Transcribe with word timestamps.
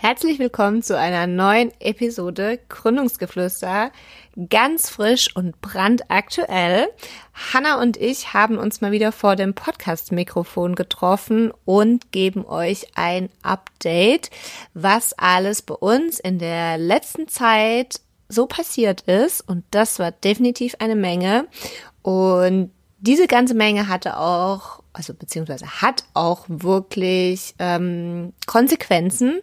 Herzlich 0.00 0.38
willkommen 0.38 0.80
zu 0.80 0.96
einer 0.96 1.26
neuen 1.26 1.72
Episode 1.80 2.60
Gründungsgeflüster. 2.68 3.90
Ganz 4.48 4.88
frisch 4.90 5.34
und 5.34 5.60
brandaktuell. 5.60 6.86
Hanna 7.52 7.82
und 7.82 7.96
ich 7.96 8.32
haben 8.32 8.58
uns 8.58 8.80
mal 8.80 8.92
wieder 8.92 9.10
vor 9.10 9.34
dem 9.34 9.54
Podcast-Mikrofon 9.54 10.76
getroffen 10.76 11.52
und 11.64 12.12
geben 12.12 12.46
euch 12.46 12.86
ein 12.94 13.28
Update, 13.42 14.30
was 14.72 15.18
alles 15.18 15.62
bei 15.62 15.74
uns 15.74 16.20
in 16.20 16.38
der 16.38 16.78
letzten 16.78 17.26
Zeit 17.26 18.00
so 18.28 18.46
passiert 18.46 19.00
ist. 19.00 19.40
Und 19.48 19.64
das 19.72 19.98
war 19.98 20.12
definitiv 20.12 20.76
eine 20.78 20.94
Menge. 20.94 21.48
Und 22.02 22.70
diese 23.00 23.26
ganze 23.26 23.54
Menge 23.54 23.88
hatte 23.88 24.16
auch, 24.16 24.77
also 24.98 25.14
beziehungsweise 25.14 25.80
hat 25.80 26.04
auch 26.12 26.44
wirklich 26.48 27.54
ähm, 27.58 28.32
Konsequenzen. 28.46 29.40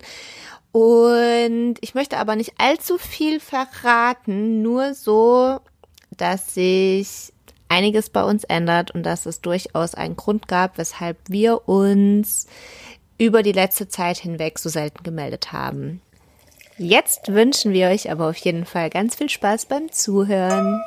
Und 0.73 1.75
ich 1.79 1.95
möchte 1.95 2.17
aber 2.17 2.35
nicht 2.35 2.53
allzu 2.57 2.97
viel 2.97 3.39
verraten, 3.39 4.61
nur 4.61 4.93
so, 4.93 5.59
dass 6.11 6.53
sich 6.53 7.31
einiges 7.69 8.09
bei 8.09 8.23
uns 8.23 8.43
ändert 8.43 8.91
und 8.91 9.03
dass 9.03 9.25
es 9.25 9.39
durchaus 9.39 9.95
einen 9.95 10.17
Grund 10.17 10.49
gab, 10.49 10.77
weshalb 10.77 11.17
wir 11.29 11.69
uns 11.69 12.47
über 13.17 13.41
die 13.41 13.53
letzte 13.53 13.87
Zeit 13.87 14.17
hinweg 14.17 14.59
so 14.59 14.67
selten 14.67 15.03
gemeldet 15.03 15.53
haben. 15.53 16.01
Jetzt 16.77 17.29
wünschen 17.29 17.71
wir 17.71 17.87
euch 17.87 18.11
aber 18.11 18.27
auf 18.27 18.37
jeden 18.37 18.65
Fall 18.65 18.89
ganz 18.89 19.15
viel 19.15 19.29
Spaß 19.29 19.67
beim 19.67 19.89
Zuhören. 19.93 20.81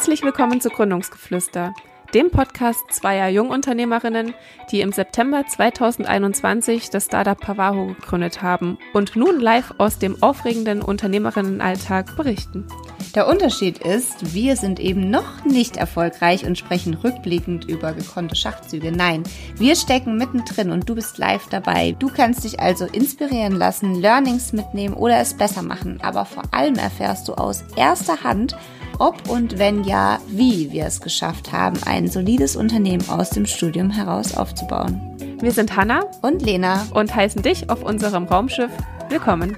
Herzlich 0.00 0.22
willkommen 0.22 0.62
zu 0.62 0.70
Gründungsgeflüster, 0.70 1.74
dem 2.14 2.30
Podcast 2.30 2.80
zweier 2.90 3.28
Jungunternehmerinnen, 3.28 4.32
die 4.70 4.80
im 4.80 4.92
September 4.92 5.44
2021 5.46 6.88
das 6.88 7.04
Startup 7.04 7.38
Pavaho 7.38 7.88
gegründet 7.88 8.40
haben 8.40 8.78
und 8.94 9.14
nun 9.14 9.38
live 9.38 9.74
aus 9.76 9.98
dem 9.98 10.22
aufregenden 10.22 10.80
Unternehmerinnenalltag 10.80 12.16
berichten. 12.16 12.66
Der 13.14 13.28
Unterschied 13.28 13.76
ist, 13.80 14.32
wir 14.32 14.56
sind 14.56 14.80
eben 14.80 15.10
noch 15.10 15.44
nicht 15.44 15.76
erfolgreich 15.76 16.46
und 16.46 16.56
sprechen 16.56 16.94
rückblickend 16.94 17.66
über 17.66 17.92
gekonnte 17.92 18.36
Schachzüge. 18.36 18.92
Nein, 18.92 19.24
wir 19.56 19.76
stecken 19.76 20.16
mittendrin 20.16 20.70
und 20.70 20.88
du 20.88 20.94
bist 20.94 21.18
live 21.18 21.46
dabei. 21.50 21.94
Du 21.98 22.08
kannst 22.08 22.44
dich 22.44 22.58
also 22.58 22.86
inspirieren 22.86 23.52
lassen, 23.52 23.96
Learnings 23.96 24.54
mitnehmen 24.54 24.94
oder 24.94 25.18
es 25.18 25.34
besser 25.34 25.60
machen. 25.60 26.00
Aber 26.00 26.24
vor 26.24 26.44
allem 26.52 26.76
erfährst 26.76 27.28
du 27.28 27.34
aus 27.34 27.64
erster 27.76 28.24
Hand, 28.24 28.56
ob 29.00 29.30
und 29.30 29.58
wenn 29.58 29.82
ja, 29.84 30.20
wie 30.28 30.70
wir 30.72 30.84
es 30.84 31.00
geschafft 31.00 31.52
haben, 31.52 31.82
ein 31.84 32.06
solides 32.06 32.54
Unternehmen 32.54 33.08
aus 33.08 33.30
dem 33.30 33.46
Studium 33.46 33.90
heraus 33.90 34.36
aufzubauen. 34.36 35.16
Wir 35.40 35.52
sind 35.52 35.74
Hanna 35.74 36.02
und 36.20 36.42
Lena 36.42 36.86
und 36.92 37.14
heißen 37.14 37.42
dich 37.42 37.70
auf 37.70 37.82
unserem 37.82 38.24
Raumschiff 38.24 38.70
willkommen. 39.08 39.56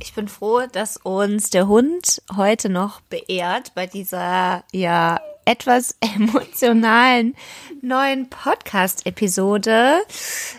Ich 0.00 0.14
bin 0.14 0.28
froh, 0.28 0.62
dass 0.70 0.96
uns 0.96 1.50
der 1.50 1.66
Hund 1.66 2.22
heute 2.36 2.68
noch 2.68 3.00
beehrt 3.00 3.74
bei 3.74 3.88
dieser 3.88 4.62
ja 4.72 5.18
etwas 5.46 5.96
emotionalen 6.00 7.34
neuen 7.80 8.28
Podcast-Episode. 8.28 10.00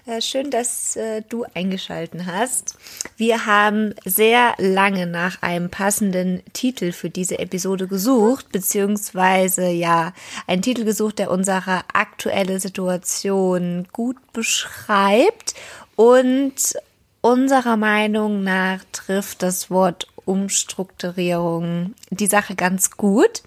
Äh, 0.06 0.22
schön, 0.22 0.50
dass 0.50 0.96
äh, 0.96 1.22
du 1.28 1.46
eingeschalten 1.54 2.26
hast. 2.26 2.76
Wir 3.18 3.46
haben 3.46 3.94
sehr 4.06 4.56
lange 4.58 5.06
nach 5.06 5.42
einem 5.42 5.70
passenden 5.70 6.42
Titel 6.54 6.92
für 6.94 7.10
diese 7.10 7.38
Episode 7.38 7.88
gesucht, 7.88 8.52
beziehungsweise 8.52 9.68
ja, 9.68 10.14
einen 10.48 10.62
Titel 10.62 10.86
gesucht, 10.86 11.20
der 11.20 11.32
unsere 11.32 11.82
aktuelle 11.94 12.60
Situation 12.60 13.88
gut 13.92 14.18
beschreibt 14.32 15.54
und 15.96 16.76
unserer 17.22 17.76
Meinung 17.76 18.44
nach 18.44 18.80
trifft 18.94 19.44
das 19.44 19.70
Wort 19.70 20.08
Umstrukturierung 20.24 21.94
die 22.10 22.28
Sache 22.28 22.56
ganz 22.56 22.92
gut. 22.92 23.44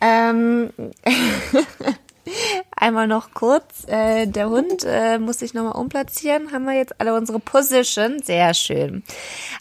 Ähm, 0.00 0.70
Einmal 2.82 3.06
noch 3.06 3.34
kurz, 3.34 3.86
äh, 3.88 4.26
der 4.26 4.48
Hund 4.48 4.86
äh, 4.86 5.18
muss 5.18 5.40
sich 5.40 5.52
nochmal 5.52 5.78
umplatzieren. 5.78 6.50
Haben 6.50 6.64
wir 6.64 6.72
jetzt 6.72 6.98
alle 6.98 7.12
unsere 7.12 7.38
Position? 7.38 8.22
Sehr 8.22 8.54
schön. 8.54 9.02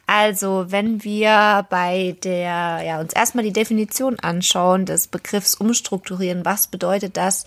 Also, 0.08 0.68
wenn 0.70 1.04
wir 1.04 1.68
bei 1.70 2.16
der, 2.24 2.82
ja, 2.82 3.02
uns 3.02 3.12
erstmal 3.12 3.44
die 3.44 3.52
Definition 3.52 4.18
anschauen 4.22 4.86
des 4.86 5.08
Begriffs 5.08 5.54
umstrukturieren, 5.54 6.46
was 6.46 6.68
bedeutet 6.68 7.18
das 7.18 7.44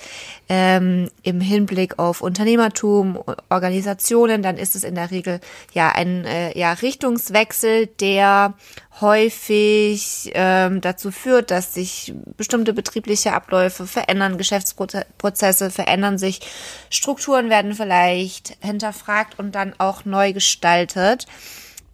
ähm, 0.50 1.09
im 1.22 1.41
Hinblick 1.41 1.99
auf 1.99 2.21
Unternehmertum, 2.21 3.19
Organisationen, 3.49 4.43
dann 4.43 4.59
ist 4.59 4.77
es 4.77 4.84
in 4.84 4.94
der 4.94 5.10
Regel 5.10 5.41
ja 5.72 5.89
ein 5.89 6.27
äh, 6.27 6.56
ja, 6.59 6.75
Richtungswechsel, 6.75 7.87
der 7.87 8.53
häufig 9.00 10.31
ähm, 10.34 10.83
dazu 10.83 11.10
führt, 11.10 11.50
dass 11.50 11.72
sich 11.72 12.12
bestimmte 12.37 12.75
betriebliche 12.75 13.33
Abläufe 13.33 13.87
verändern, 13.87 14.37
Geschäftsprozesse 14.37 15.62
verändern 15.71 16.19
sich, 16.19 16.41
Strukturen 16.91 17.50
werden 17.50 17.75
vielleicht 17.75 18.56
hinterfragt 18.61 19.39
und 19.39 19.55
dann 19.55 19.75
auch 19.78 20.05
neu 20.05 20.33
gestaltet. 20.33 21.27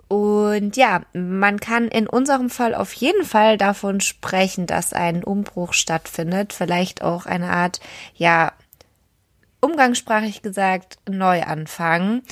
Und 0.08 0.76
ja, 0.76 1.02
man 1.12 1.60
kann 1.60 1.88
in 1.88 2.06
unserem 2.06 2.48
Fall 2.48 2.74
auf 2.74 2.94
jeden 2.94 3.24
Fall 3.24 3.58
davon 3.58 4.00
sprechen, 4.00 4.66
dass 4.66 4.94
ein 4.94 5.22
Umbruch 5.22 5.74
stattfindet, 5.74 6.54
vielleicht 6.54 7.02
auch 7.02 7.26
eine 7.26 7.50
Art, 7.50 7.80
ja, 8.14 8.52
umgangssprachlich 9.60 10.40
gesagt, 10.42 10.98
Neuanfang. 11.08 12.22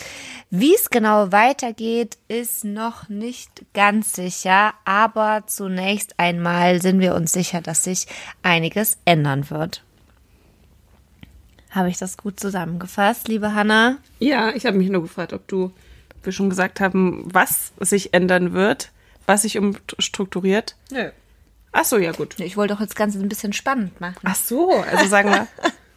Wie 0.49 0.75
es 0.75 0.91
genau 0.91 1.33
weitergeht, 1.33 2.19
ist 2.29 2.65
noch 2.65 3.09
nicht 3.09 3.65
ganz 3.75 4.15
sicher, 4.15 4.75
aber 4.85 5.45
zunächst 5.47 6.19
einmal 6.19 6.81
sind 6.81 7.01
wir 7.01 7.15
uns 7.15 7.33
sicher, 7.33 7.61
dass 7.61 7.85
sich 7.85 8.07
einiges 8.43 8.99
ändern 9.05 9.51
wird. 9.51 9.83
Habe 11.77 11.91
ich 11.91 11.99
das 11.99 12.17
gut 12.17 12.41
zusammengefasst, 12.41 13.29
liebe 13.29 13.55
Hanna? 13.55 13.99
Ja, 14.19 14.49
ich 14.55 14.65
habe 14.65 14.79
mich 14.79 14.89
nur 14.89 15.03
gefragt, 15.03 15.35
ob 15.35 15.47
du, 15.47 15.73
wir 16.23 16.33
schon 16.33 16.49
gesagt 16.49 16.81
haben, 16.81 17.23
was 17.27 17.73
sich 17.81 18.15
ändern 18.15 18.55
wird, 18.55 18.93
was 19.27 19.43
sich 19.43 19.59
umstrukturiert. 19.59 20.75
Nö. 20.91 21.11
Ach 21.73 21.85
so, 21.85 21.99
ja 21.99 22.13
gut. 22.13 22.41
Ich 22.41 22.57
wollte 22.57 22.73
doch 22.73 22.81
das 22.81 22.95
Ganze 22.95 23.19
ein 23.19 23.29
bisschen 23.29 23.53
spannend 23.53 24.01
machen. 24.01 24.21
Ach 24.25 24.37
so, 24.37 24.71
also 24.73 25.07
sagen 25.07 25.31
wir. 25.31 25.49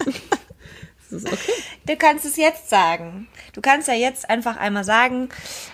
Das 1.12 1.24
ist 1.24 1.34
okay. 1.34 1.54
Du 1.88 1.96
kannst 1.96 2.24
es 2.24 2.36
jetzt 2.36 2.70
sagen. 2.70 3.28
Du 3.54 3.62
kannst 3.62 3.88
ja 3.88 3.96
jetzt 3.96 4.30
einfach 4.30 4.58
einmal 4.58 4.84
sagen, 4.84 5.30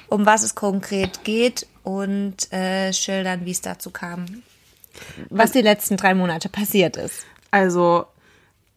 um 0.07 0.25
was 0.25 0.43
es 0.43 0.55
konkret 0.55 1.25
geht 1.25 1.67
und 1.83 2.53
äh, 2.53 2.93
schildern, 2.93 3.43
wie 3.43 3.51
es 3.51 3.59
dazu 3.59 3.91
kam. 3.91 4.43
Was 5.29 5.51
die 5.51 5.61
letzten 5.61 5.97
drei 5.97 6.13
Monate 6.13 6.47
passiert 6.47 6.95
ist. 6.95 7.25
Also, 7.51 8.05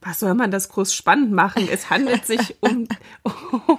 was 0.09 0.21
soll 0.21 0.33
man 0.33 0.51
das 0.51 0.71
groß 0.71 0.95
spannend 0.95 1.33
machen? 1.33 1.69
Es 1.71 1.91
handelt 1.91 2.25
sich 2.25 2.57
um, 2.61 2.89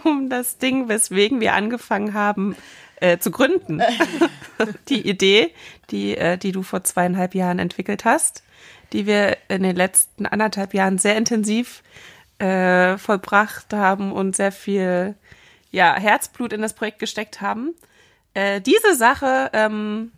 um 0.03 0.29
das 0.29 0.59
Ding, 0.59 0.87
weswegen 0.87 1.39
wir 1.39 1.53
angefangen 1.53 2.13
haben 2.13 2.55
äh, 2.97 3.17
zu 3.17 3.31
gründen. 3.31 3.81
die 4.89 5.07
Idee, 5.07 5.51
die, 5.89 6.15
äh, 6.15 6.37
die 6.37 6.51
du 6.51 6.61
vor 6.61 6.83
zweieinhalb 6.83 7.33
Jahren 7.33 7.57
entwickelt 7.57 8.05
hast, 8.05 8.43
die 8.93 9.07
wir 9.07 9.37
in 9.47 9.63
den 9.63 9.75
letzten 9.75 10.27
anderthalb 10.27 10.75
Jahren 10.75 10.99
sehr 10.99 11.17
intensiv 11.17 11.81
äh, 12.37 12.97
vollbracht 12.97 13.73
haben 13.73 14.11
und 14.11 14.35
sehr 14.35 14.51
viel 14.51 15.15
ja, 15.71 15.95
Herzblut 15.95 16.53
in 16.53 16.61
das 16.61 16.73
Projekt 16.73 16.99
gesteckt 16.99 17.41
haben. 17.41 17.73
Äh, 18.35 18.61
diese 18.61 18.93
Sache 18.93 19.49
ähm, 19.53 20.11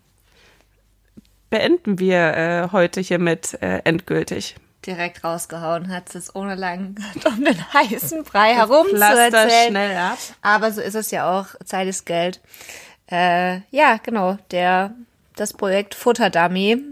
beenden 1.50 2.00
wir 2.00 2.18
äh, 2.18 2.69
heute 2.74 3.00
hiermit 3.00 3.57
äh, 3.62 3.80
endgültig. 3.86 4.56
Direkt 4.86 5.24
rausgehauen 5.24 5.89
hat 5.89 6.16
es 6.16 6.36
ohne 6.36 6.56
lang 6.56 6.95
um 7.25 7.44
den 7.44 7.74
heißen 7.74 8.24
Brei 8.24 8.56
herum 8.56 8.88
zu 8.88 8.95
erzählen. 8.95 9.69
schnell 9.69 9.98
ab. 9.98 10.18
Aber 10.42 10.72
so 10.72 10.81
ist 10.81 10.95
es 10.95 11.12
ja 11.12 11.39
auch. 11.39 11.48
Zeit 11.66 11.88
ist 11.88 12.06
Geld. 12.06 12.39
Äh, 13.12 13.60
ja, 13.69 13.98
genau. 14.01 14.38
Der 14.50 14.94
das 15.36 15.54
Projekt 15.54 15.95
Futterdummy 15.95 16.83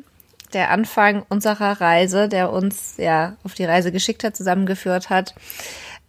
der 0.54 0.72
Anfang 0.72 1.24
unserer 1.30 1.80
Reise, 1.80 2.28
der 2.28 2.52
uns 2.52 2.96
ja 2.98 3.36
auf 3.44 3.54
die 3.54 3.66
Reise 3.66 3.92
geschickt 3.92 4.24
hat, 4.24 4.36
zusammengeführt 4.36 5.10
hat, 5.10 5.34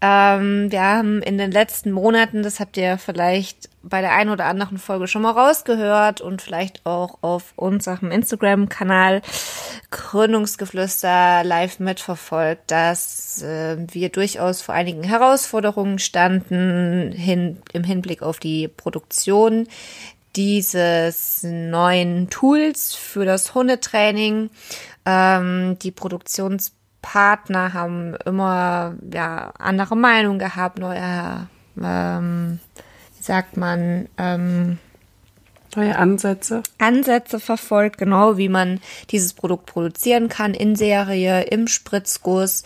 Ähm, 0.02 0.70
wir 0.72 0.82
haben 0.82 1.22
in 1.22 1.36
den 1.36 1.50
letzten 1.50 1.92
Monaten, 1.92 2.42
das 2.42 2.58
habt 2.58 2.76
ihr 2.78 2.96
vielleicht 2.96 3.68
bei 3.82 4.00
der 4.00 4.14
einen 4.14 4.30
oder 4.30 4.46
anderen 4.46 4.78
Folge 4.78 5.08
schon 5.08 5.22
mal 5.22 5.32
rausgehört 5.32 6.20
und 6.20 6.42
vielleicht 6.42 6.84
auch 6.84 7.18
auf 7.22 7.52
unserem 7.56 8.10
Instagram-Kanal 8.10 9.22
Gründungsgeflüster 9.90 11.42
live 11.44 11.80
mitverfolgt, 11.80 12.70
dass 12.70 13.42
äh, 13.42 13.76
wir 13.90 14.10
durchaus 14.10 14.62
vor 14.62 14.74
einigen 14.74 15.02
Herausforderungen 15.02 15.98
standen 15.98 17.12
hin, 17.12 17.58
im 17.72 17.84
Hinblick 17.84 18.22
auf 18.22 18.38
die 18.38 18.68
Produktion 18.68 19.66
dieses 20.36 21.42
neuen 21.42 22.30
Tools 22.30 22.94
für 22.94 23.24
das 23.24 23.54
Hundetraining. 23.54 24.50
Ähm, 25.06 25.78
die 25.80 25.90
Produktions 25.90 26.72
Partner 27.02 27.72
haben 27.72 28.14
immer 28.26 28.94
ja 29.12 29.52
andere 29.58 29.96
Meinungen 29.96 30.38
gehabt, 30.38 30.78
neue, 30.78 31.48
ähm, 31.82 32.60
wie 33.20 33.24
sagt 33.24 33.58
man, 33.58 34.08
ähm, 34.16 34.78
neue 35.76 35.96
Ansätze. 35.98 36.62
Ansätze 36.78 37.38
verfolgt, 37.38 37.98
genau 37.98 38.38
wie 38.38 38.48
man 38.48 38.80
dieses 39.10 39.34
Produkt 39.34 39.66
produzieren 39.66 40.30
kann 40.30 40.54
in 40.54 40.74
Serie, 40.74 41.42
im 41.42 41.68
Spritzguss. 41.68 42.64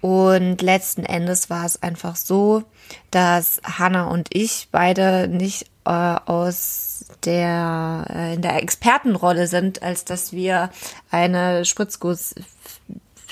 Und 0.00 0.62
letzten 0.62 1.04
Endes 1.04 1.50
war 1.50 1.66
es 1.66 1.82
einfach 1.82 2.14
so, 2.14 2.62
dass 3.10 3.60
Hanna 3.64 4.08
und 4.08 4.28
ich 4.32 4.68
beide 4.70 5.26
nicht 5.26 5.64
äh, 5.84 5.90
aus 5.90 7.06
der 7.24 8.06
äh, 8.08 8.34
in 8.34 8.42
der 8.42 8.62
Expertenrolle 8.62 9.48
sind, 9.48 9.82
als 9.82 10.04
dass 10.04 10.32
wir 10.32 10.70
eine 11.10 11.64
Spritzguss 11.64 12.36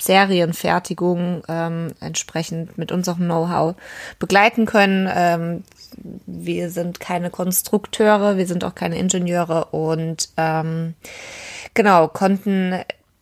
Serienfertigung 0.05 1.45
ähm, 1.49 1.93
entsprechend 2.01 2.77
mit 2.77 2.93
unserem 2.93 3.25
Know-how 3.25 3.75
begleiten 4.19 4.67
können. 4.67 5.09
Ähm, 5.13 5.65
wir 6.27 6.71
sind 6.71 7.01
keine 7.01 7.31
Konstrukteure, 7.31 8.37
wir 8.37 8.47
sind 8.47 8.65
auch 8.65 8.75
keine 8.75 8.99
Ingenieure 8.99 9.67
und 9.67 10.29
ähm, 10.37 10.95
genau 11.75 12.09
konnten 12.09 12.75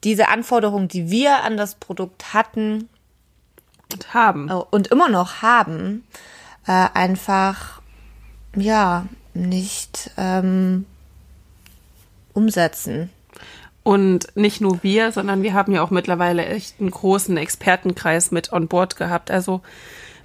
diese 0.04 0.28
Anforderungen, 0.28 0.88
die 0.88 1.10
wir 1.10 1.44
an 1.44 1.56
das 1.56 1.76
Produkt 1.76 2.34
hatten 2.34 2.88
und 3.92 4.14
haben 4.14 4.48
äh, 4.48 4.54
und 4.54 4.88
immer 4.88 5.08
noch 5.08 5.42
haben, 5.42 6.04
äh, 6.66 6.88
einfach 6.94 7.80
ja 8.56 9.06
nicht 9.34 10.10
ähm, 10.16 10.86
umsetzen. 12.32 13.10
Und 13.84 14.28
nicht 14.36 14.60
nur 14.60 14.84
wir, 14.84 15.10
sondern 15.10 15.42
wir 15.42 15.54
haben 15.54 15.72
ja 15.72 15.82
auch 15.82 15.90
mittlerweile 15.90 16.46
echt 16.46 16.78
einen 16.78 16.92
großen 16.92 17.36
Expertenkreis 17.36 18.30
mit 18.30 18.52
on 18.52 18.68
board 18.68 18.94
gehabt. 18.94 19.30
Also, 19.30 19.60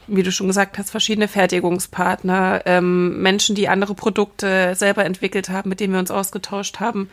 wie 0.08 0.24
du 0.24 0.32
schon 0.32 0.48
gesagt 0.48 0.78
hast, 0.78 0.90
verschiedene 0.90 1.28
Fertigungspartner, 1.28 2.62
ähm, 2.66 3.22
Menschen, 3.22 3.56
die 3.56 3.70
andere 3.70 3.94
Produkte 3.94 4.76
selber 4.76 5.06
entwickelt 5.06 5.50
haben, 5.50 5.70
mit 5.70 5.80
denen 5.80 5.94
wir 5.94 6.00
uns 6.00 6.12
ausgetauscht 6.12 6.80
haben. 6.80 7.10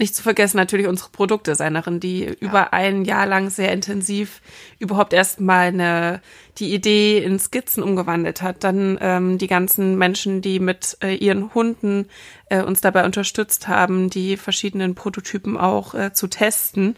Nicht 0.00 0.14
zu 0.14 0.22
vergessen 0.22 0.58
natürlich 0.58 0.86
unsere 0.86 1.10
Produktdesignerin, 1.10 1.98
die 1.98 2.20
ja. 2.20 2.32
über 2.38 2.72
ein 2.72 3.04
Jahr 3.04 3.26
lang 3.26 3.50
sehr 3.50 3.72
intensiv 3.72 4.40
überhaupt 4.78 5.12
erstmal 5.12 5.66
eine, 5.68 6.20
die 6.58 6.72
Idee 6.72 7.18
in 7.18 7.40
Skizzen 7.40 7.82
umgewandelt 7.82 8.40
hat. 8.40 8.62
Dann 8.62 8.96
ähm, 9.00 9.38
die 9.38 9.48
ganzen 9.48 9.98
Menschen, 9.98 10.40
die 10.40 10.60
mit 10.60 10.96
äh, 11.02 11.16
ihren 11.16 11.52
Hunden 11.52 12.06
äh, 12.48 12.62
uns 12.62 12.80
dabei 12.80 13.04
unterstützt 13.04 13.66
haben, 13.66 14.08
die 14.08 14.36
verschiedenen 14.36 14.94
Prototypen 14.94 15.56
auch 15.56 15.94
äh, 15.94 16.12
zu 16.12 16.28
testen. 16.28 16.94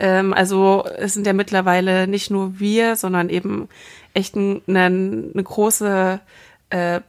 Ähm, 0.00 0.32
also 0.32 0.86
es 0.96 1.12
sind 1.12 1.26
ja 1.26 1.34
mittlerweile 1.34 2.06
nicht 2.06 2.30
nur 2.30 2.58
wir, 2.58 2.96
sondern 2.96 3.28
eben 3.28 3.68
echt 4.18 4.36
ein, 4.36 4.62
eine, 4.66 4.84
eine 4.84 5.42
große 5.42 6.20
äh, 6.70 7.00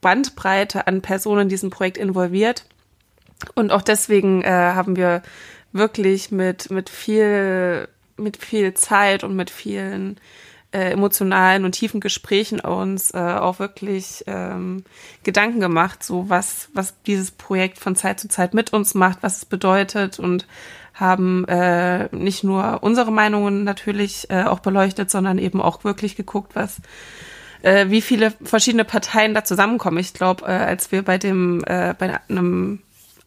Bandbreite 0.00 0.86
an 0.86 1.02
Personen 1.02 1.42
in 1.42 1.48
diesem 1.48 1.70
Projekt 1.70 1.96
involviert. 1.96 2.64
Und 3.54 3.72
auch 3.72 3.82
deswegen 3.82 4.42
äh, 4.42 4.50
haben 4.50 4.96
wir 4.96 5.22
wirklich 5.72 6.30
mit, 6.30 6.70
mit 6.70 6.90
viel, 6.90 7.88
mit 8.16 8.36
viel 8.36 8.74
Zeit 8.74 9.24
und 9.24 9.34
mit 9.34 9.50
vielen 9.50 10.20
äh, 10.72 10.92
emotionalen 10.92 11.64
und 11.64 11.72
tiefen 11.72 12.00
Gesprächen 12.00 12.60
uns 12.60 13.12
äh, 13.12 13.18
auch 13.18 13.58
wirklich 13.58 14.24
ähm, 14.26 14.84
Gedanken 15.22 15.60
gemacht, 15.60 16.02
so 16.02 16.28
was, 16.28 16.70
was 16.72 16.94
dieses 17.02 17.30
Projekt 17.30 17.78
von 17.78 17.96
Zeit 17.96 18.20
zu 18.20 18.28
Zeit 18.28 18.54
mit 18.54 18.72
uns 18.72 18.94
macht, 18.94 19.18
was 19.22 19.38
es 19.38 19.44
bedeutet 19.44 20.18
und 20.18 20.46
haben 20.94 21.44
äh, 21.46 22.08
nicht 22.14 22.44
nur 22.44 22.82
unsere 22.82 23.10
Meinungen 23.10 23.64
natürlich 23.64 24.28
äh, 24.30 24.44
auch 24.44 24.60
beleuchtet, 24.60 25.10
sondern 25.10 25.38
eben 25.38 25.60
auch 25.60 25.84
wirklich 25.84 26.16
geguckt, 26.16 26.54
was 26.54 26.80
äh, 27.62 27.88
wie 27.88 28.02
viele 28.02 28.32
verschiedene 28.42 28.84
Parteien 28.84 29.34
da 29.34 29.44
zusammenkommen. 29.44 29.98
Ich 29.98 30.14
glaube, 30.14 30.44
äh, 30.44 30.50
als 30.50 30.92
wir 30.92 31.02
bei 31.02 31.18
dem 31.18 31.62
äh, 31.66 31.94
bei 31.98 32.20
einem 32.28 32.80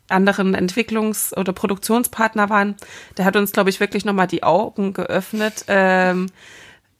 anderen 0.07 0.55
Entwicklungs- 0.55 1.35
oder 1.35 1.51
Produktionspartner 1.51 2.49
waren, 2.49 2.75
der 3.17 3.25
hat 3.25 3.35
uns, 3.35 3.51
glaube 3.51 3.69
ich, 3.69 3.79
wirklich 3.79 4.05
nochmal 4.05 4.27
die 4.27 4.43
Augen 4.43 4.93
geöffnet, 4.93 5.65
ähm, 5.67 6.27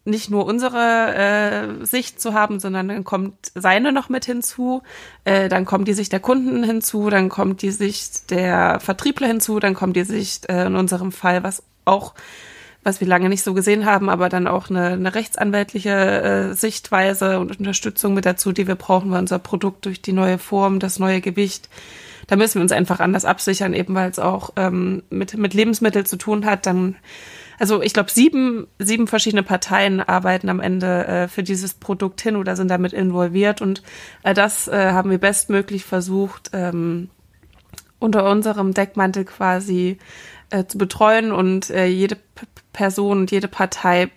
nicht 0.05 0.29
nur 0.29 0.45
unsere 0.45 1.15
äh, 1.15 1.85
Sicht 1.85 2.21
zu 2.21 2.33
haben, 2.33 2.59
sondern 2.59 2.87
dann 2.87 3.03
kommt 3.03 3.51
seine 3.55 3.91
noch 3.91 4.07
mit 4.07 4.25
hinzu, 4.25 4.83
äh, 5.23 5.49
dann 5.49 5.65
kommt 5.65 5.87
die 5.87 5.93
Sicht 5.93 6.11
der 6.11 6.19
Kunden 6.19 6.63
hinzu, 6.63 7.09
dann 7.09 7.27
kommt 7.27 7.63
die 7.63 7.71
Sicht 7.71 8.29
der 8.29 8.79
Vertriebler 8.79 9.27
hinzu, 9.27 9.59
dann 9.59 9.73
kommt 9.73 9.95
die 9.95 10.03
Sicht 10.03 10.47
äh, 10.47 10.67
in 10.67 10.75
unserem 10.75 11.11
Fall, 11.11 11.43
was 11.43 11.63
auch 11.85 12.13
was 12.85 13.01
wir 13.01 13.07
lange 13.07 13.29
nicht 13.29 13.41
so 13.41 13.55
gesehen 13.55 13.87
haben, 13.87 14.09
aber 14.09 14.29
dann 14.29 14.45
auch 14.45 14.69
eine, 14.69 14.89
eine 14.89 15.15
rechtsanwältliche 15.15 15.89
äh, 15.89 16.53
Sichtweise 16.53 17.39
und 17.39 17.57
Unterstützung 17.57 18.13
mit 18.13 18.27
dazu, 18.27 18.51
die 18.51 18.67
wir 18.67 18.75
brauchen, 18.75 19.09
weil 19.09 19.21
unser 19.21 19.39
Produkt 19.39 19.85
durch 19.85 20.03
die 20.03 20.13
neue 20.13 20.37
Form, 20.37 20.77
das 20.77 20.99
neue 20.99 21.19
Gewicht, 21.19 21.67
da 22.27 22.35
müssen 22.35 22.55
wir 22.55 22.61
uns 22.61 22.71
einfach 22.71 22.99
anders 22.99 23.25
absichern, 23.25 23.73
eben 23.73 23.95
weil 23.95 24.11
es 24.11 24.19
auch 24.19 24.51
ähm, 24.55 25.01
mit, 25.09 25.35
mit 25.35 25.55
Lebensmitteln 25.55 26.05
zu 26.05 26.17
tun 26.17 26.45
hat. 26.45 26.67
Dann, 26.67 26.95
also 27.59 27.81
ich 27.81 27.93
glaube, 27.93 28.11
sieben, 28.11 28.67
sieben 28.79 29.07
verschiedene 29.07 29.43
Parteien 29.43 30.01
arbeiten 30.01 30.49
am 30.49 30.59
Ende 30.59 31.07
äh, 31.07 31.27
für 31.27 31.43
dieses 31.43 31.73
Produkt 31.73 32.21
hin 32.21 32.35
oder 32.35 32.55
sind 32.55 32.69
damit 32.69 32.93
involviert. 32.93 33.61
Und 33.61 33.83
äh, 34.23 34.33
das 34.33 34.67
äh, 34.67 34.91
haben 34.91 35.09
wir 35.09 35.17
bestmöglich 35.17 35.85
versucht, 35.85 36.51
ähm, 36.53 37.09
unter 37.99 38.29
unserem 38.29 38.73
Deckmantel 38.73 39.25
quasi 39.25 39.97
äh, 40.49 40.65
zu 40.65 40.77
betreuen 40.77 41.31
und 41.31 41.69
äh, 41.69 41.87
jede 41.87 42.15
P 42.15 42.45
Person 42.73 43.19
und 43.19 43.31
jede 43.31 43.47
Partei 43.47 44.11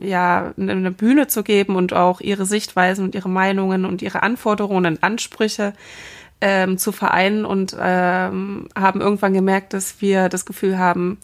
ja 0.00 0.54
eine 0.56 0.92
Bühne 0.92 1.26
zu 1.26 1.42
geben 1.42 1.74
und 1.74 1.92
auch 1.92 2.20
ihre 2.20 2.46
Sichtweisen 2.46 3.04
und 3.04 3.16
ihre 3.16 3.28
Meinungen 3.28 3.84
und 3.84 4.02
ihre 4.02 4.22
Anforderungen 4.22 4.86
und 4.86 5.02
Ansprüche 5.02 5.72
ähm, 6.40 6.78
zu 6.78 6.92
vereinen 6.92 7.44
und 7.44 7.76
ähm, 7.76 8.68
haben 8.76 9.00
irgendwann 9.00 9.34
gemerkt, 9.34 9.72
dass 9.72 10.00
wir 10.00 10.28
das 10.28 10.46
Gefühl 10.46 10.78
haben, 10.78 11.18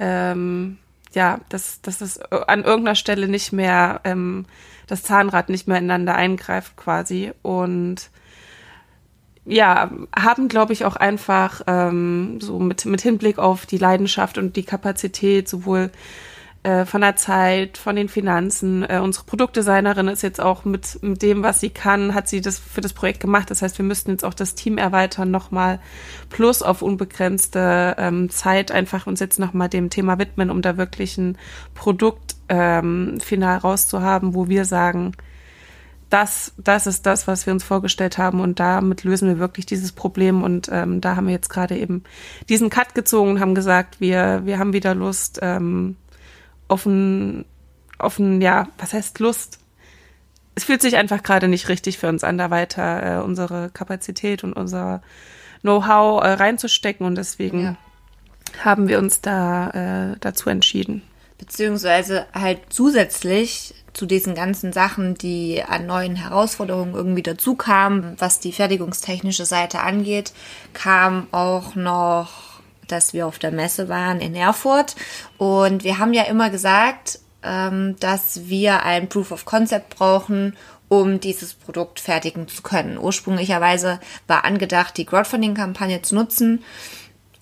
ähm, 0.00 0.78
ja, 1.16 1.40
dass, 1.48 1.80
dass 1.80 2.00
es 2.00 2.20
an 2.20 2.62
irgendeiner 2.62 2.94
Stelle 2.94 3.26
nicht 3.26 3.52
mehr, 3.52 4.00
ähm, 4.04 4.44
das 4.86 5.02
Zahnrad 5.02 5.48
nicht 5.48 5.66
mehr 5.66 5.78
ineinander 5.78 6.14
eingreift 6.14 6.76
quasi. 6.76 7.32
Und 7.42 8.10
ja, 9.46 9.90
haben, 10.14 10.48
glaube 10.48 10.74
ich, 10.74 10.84
auch 10.84 10.96
einfach 10.96 11.62
ähm, 11.66 12.38
so 12.40 12.58
mit, 12.58 12.84
mit 12.84 13.00
Hinblick 13.00 13.38
auf 13.38 13.64
die 13.64 13.78
Leidenschaft 13.78 14.38
und 14.38 14.56
die 14.56 14.64
Kapazität 14.64 15.48
sowohl 15.48 15.84
äh, 15.84 15.90
von 16.86 17.00
der 17.00 17.16
Zeit, 17.16 17.78
von 17.78 17.96
den 17.96 18.08
Finanzen. 18.08 18.82
Äh, 18.82 19.00
unsere 19.02 19.24
Produktdesignerin 19.24 20.08
ist 20.08 20.22
jetzt 20.22 20.40
auch 20.40 20.64
mit, 20.64 21.02
mit 21.02 21.22
dem, 21.22 21.42
was 21.42 21.60
sie 21.60 21.70
kann, 21.70 22.14
hat 22.14 22.28
sie 22.28 22.40
das 22.40 22.58
für 22.58 22.80
das 22.80 22.92
Projekt 22.92 23.20
gemacht. 23.20 23.50
Das 23.50 23.62
heißt, 23.62 23.78
wir 23.78 23.84
müssten 23.84 24.10
jetzt 24.10 24.24
auch 24.24 24.34
das 24.34 24.54
Team 24.54 24.78
erweitern 24.78 25.30
nochmal 25.30 25.80
plus 26.28 26.62
auf 26.62 26.82
unbegrenzte 26.82 27.94
ähm, 27.98 28.30
Zeit 28.30 28.72
einfach 28.72 29.06
uns 29.06 29.20
jetzt 29.20 29.38
nochmal 29.38 29.68
dem 29.68 29.90
Thema 29.90 30.18
widmen, 30.18 30.50
um 30.50 30.62
da 30.62 30.76
wirklich 30.76 31.16
ein 31.18 31.38
Produkt 31.74 32.36
ähm, 32.48 33.18
final 33.20 33.58
rauszuhaben, 33.58 34.34
wo 34.34 34.48
wir 34.48 34.64
sagen, 34.64 35.12
das, 36.10 36.52
das 36.56 36.86
ist 36.86 37.04
das, 37.04 37.26
was 37.26 37.46
wir 37.46 37.52
uns 37.52 37.64
vorgestellt 37.64 38.16
haben 38.16 38.40
und 38.40 38.60
damit 38.60 39.02
lösen 39.02 39.28
wir 39.28 39.38
wirklich 39.38 39.66
dieses 39.66 39.92
Problem 39.92 40.44
und 40.44 40.68
ähm, 40.70 41.00
da 41.00 41.16
haben 41.16 41.26
wir 41.26 41.34
jetzt 41.34 41.48
gerade 41.48 41.76
eben 41.76 42.04
diesen 42.48 42.70
Cut 42.70 42.94
gezogen 42.94 43.30
und 43.30 43.40
haben 43.40 43.56
gesagt, 43.56 44.00
wir, 44.00 44.42
wir 44.44 44.58
haben 44.58 44.72
wieder 44.72 44.94
Lust, 44.94 45.40
ähm, 45.42 45.96
offen, 46.68 47.44
offen, 47.98 48.40
ja, 48.40 48.68
was 48.78 48.92
heißt 48.92 49.18
Lust? 49.20 49.58
Es 50.54 50.64
fühlt 50.64 50.80
sich 50.80 50.96
einfach 50.96 51.22
gerade 51.22 51.48
nicht 51.48 51.68
richtig 51.68 51.98
für 51.98 52.08
uns 52.08 52.24
an, 52.24 52.38
da 52.38 52.50
weiter 52.50 53.18
äh, 53.18 53.22
unsere 53.22 53.70
Kapazität 53.70 54.42
und 54.42 54.54
unser 54.54 55.02
Know-how 55.60 56.22
äh, 56.22 56.28
reinzustecken 56.32 57.06
und 57.06 57.16
deswegen 57.16 57.62
ja. 57.62 57.76
haben 58.64 58.88
wir 58.88 58.98
uns 58.98 59.20
da 59.20 60.12
äh, 60.12 60.16
dazu 60.20 60.48
entschieden. 60.48 61.02
Beziehungsweise 61.38 62.26
halt 62.32 62.60
zusätzlich 62.70 63.74
zu 63.92 64.06
diesen 64.06 64.34
ganzen 64.34 64.72
Sachen, 64.72 65.14
die 65.14 65.62
an 65.62 65.86
neuen 65.86 66.16
Herausforderungen 66.16 66.94
irgendwie 66.94 67.22
dazu 67.22 67.54
kamen, 67.54 68.14
was 68.18 68.40
die 68.40 68.52
fertigungstechnische 68.52 69.44
Seite 69.44 69.80
angeht, 69.80 70.32
kam 70.72 71.26
auch 71.32 71.74
noch 71.74 72.45
dass 72.88 73.12
wir 73.12 73.26
auf 73.26 73.38
der 73.38 73.52
Messe 73.52 73.88
waren 73.88 74.20
in 74.20 74.34
Erfurt. 74.34 74.96
Und 75.38 75.84
wir 75.84 75.98
haben 75.98 76.12
ja 76.12 76.24
immer 76.24 76.50
gesagt, 76.50 77.18
ähm, 77.42 77.96
dass 78.00 78.48
wir 78.48 78.82
ein 78.82 79.08
Proof 79.08 79.32
of 79.32 79.44
Concept 79.44 79.96
brauchen, 79.96 80.56
um 80.88 81.20
dieses 81.20 81.54
Produkt 81.54 82.00
fertigen 82.00 82.48
zu 82.48 82.62
können. 82.62 82.98
Ursprünglicherweise 82.98 84.00
war 84.26 84.44
angedacht, 84.44 84.96
die 84.96 85.04
Crowdfunding-Kampagne 85.04 86.02
zu 86.02 86.14
nutzen, 86.14 86.62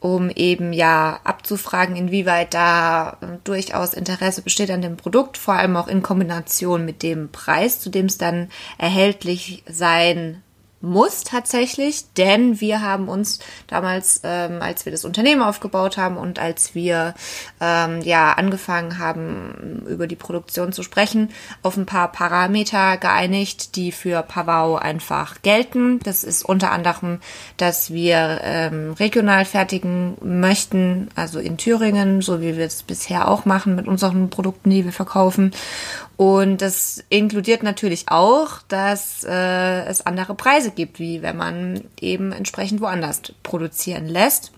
um 0.00 0.28
eben 0.30 0.74
ja 0.74 1.20
abzufragen, 1.24 1.96
inwieweit 1.96 2.52
da 2.52 3.16
äh, 3.20 3.38
durchaus 3.44 3.94
Interesse 3.94 4.42
besteht 4.42 4.70
an 4.70 4.82
dem 4.82 4.98
Produkt, 4.98 5.38
vor 5.38 5.54
allem 5.54 5.76
auch 5.76 5.88
in 5.88 6.02
Kombination 6.02 6.84
mit 6.84 7.02
dem 7.02 7.30
Preis, 7.32 7.80
zu 7.80 7.88
dem 7.88 8.06
es 8.06 8.18
dann 8.18 8.50
erhältlich 8.76 9.64
sein 9.66 10.42
muss 10.84 11.24
tatsächlich, 11.24 12.12
denn 12.16 12.60
wir 12.60 12.82
haben 12.82 13.08
uns 13.08 13.40
damals, 13.66 14.20
ähm, 14.22 14.60
als 14.60 14.84
wir 14.84 14.92
das 14.92 15.04
Unternehmen 15.04 15.42
aufgebaut 15.42 15.96
haben 15.96 16.16
und 16.16 16.38
als 16.38 16.74
wir 16.74 17.14
ähm, 17.60 18.00
ja 18.02 18.32
angefangen 18.32 18.98
haben, 18.98 19.84
über 19.88 20.06
die 20.06 20.16
Produktion 20.16 20.72
zu 20.72 20.82
sprechen, 20.82 21.30
auf 21.62 21.76
ein 21.76 21.86
paar 21.86 22.12
Parameter 22.12 22.96
geeinigt, 22.98 23.76
die 23.76 23.90
für 23.90 24.22
Pavau 24.22 24.76
einfach 24.76 25.42
gelten. 25.42 25.98
Das 26.00 26.22
ist 26.24 26.44
unter 26.44 26.70
anderem, 26.70 27.20
dass 27.56 27.92
wir 27.92 28.40
ähm, 28.42 28.92
regional 28.92 29.44
fertigen 29.44 30.16
möchten, 30.22 31.08
also 31.14 31.38
in 31.38 31.56
Thüringen, 31.56 32.22
so 32.22 32.40
wie 32.40 32.56
wir 32.56 32.66
es 32.66 32.82
bisher 32.82 33.28
auch 33.28 33.44
machen 33.44 33.74
mit 33.74 33.88
unseren 33.88 34.30
Produkten, 34.30 34.70
die 34.70 34.84
wir 34.84 34.92
verkaufen. 34.92 35.52
Und 36.16 36.62
das 36.62 37.02
inkludiert 37.08 37.62
natürlich 37.62 38.08
auch, 38.08 38.62
dass 38.68 39.24
äh, 39.24 39.84
es 39.86 40.06
andere 40.06 40.34
Preise 40.34 40.70
gibt, 40.70 41.00
wie 41.00 41.22
wenn 41.22 41.36
man 41.36 41.84
eben 42.00 42.30
entsprechend 42.32 42.80
woanders 42.80 43.22
produzieren 43.42 44.06
lässt 44.06 44.52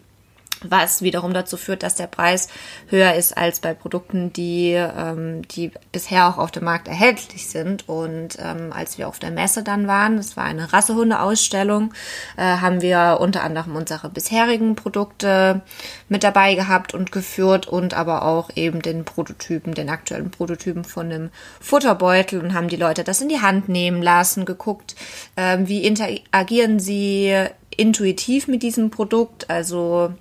was 0.71 1.03
wiederum 1.03 1.35
dazu 1.35 1.57
führt, 1.57 1.83
dass 1.83 1.95
der 1.95 2.07
Preis 2.07 2.49
höher 2.89 3.15
ist 3.15 3.37
als 3.37 3.61
bei 3.61 3.75
Produkten, 3.75 4.33
die, 4.33 4.73
ähm, 4.73 5.47
die 5.49 5.73
bisher 5.93 6.29
auch 6.29 6.39
auf 6.39 6.51
dem 6.51 6.65
Markt 6.65 6.89
erhältlich 6.89 7.49
sind. 7.49 7.89
Und 7.89 8.39
ähm, 8.41 8.73
als 8.73 8.99
wir 8.99 9.09
auf 9.09 9.19
der 9.19 9.31
Messe 9.31 9.63
dann 9.63 9.87
waren, 9.87 10.17
das 10.17 10.37
war 10.37 10.45
eine 10.45 10.73
Rassehunde-Ausstellung, 10.73 11.93
äh, 12.37 12.43
haben 12.43 12.83
wir 12.83 13.19
unter 13.21 13.43
anderem 13.43 13.77
unsere 13.77 14.09
bisherigen 14.09 14.77
Produkte 14.77 15.63
mit 16.09 16.25
dabei 16.25 16.55
gehabt 16.55 16.95
und 16.95 17.13
geführt 17.13 17.67
und 17.67 17.95
aber 17.95 18.25
auch 18.25 18.51
eben 18.55 18.83
den 18.83 19.05
Prototypen, 19.05 19.75
den 19.75 19.91
aktuellen 19.91 20.31
Prototypen 20.31 20.85
von 20.85 21.11
dem 21.11 21.31
Futterbeutel 21.61 22.41
und 22.41 22.55
haben 22.55 22.69
die 22.69 22.77
Leute 22.77 23.05
das 23.05 23.21
in 23.21 23.29
die 23.29 23.41
Hand 23.41 23.69
nehmen 23.69 24.03
lassen, 24.03 24.45
geguckt, 24.45 24.95
äh, 25.37 25.59
wie 25.61 25.85
interagieren 25.85 26.79
sie 26.79 27.35
intuitiv 27.77 28.49
mit 28.49 28.63
diesem 28.63 28.91
Produkt, 28.91 29.51
also 29.51 30.13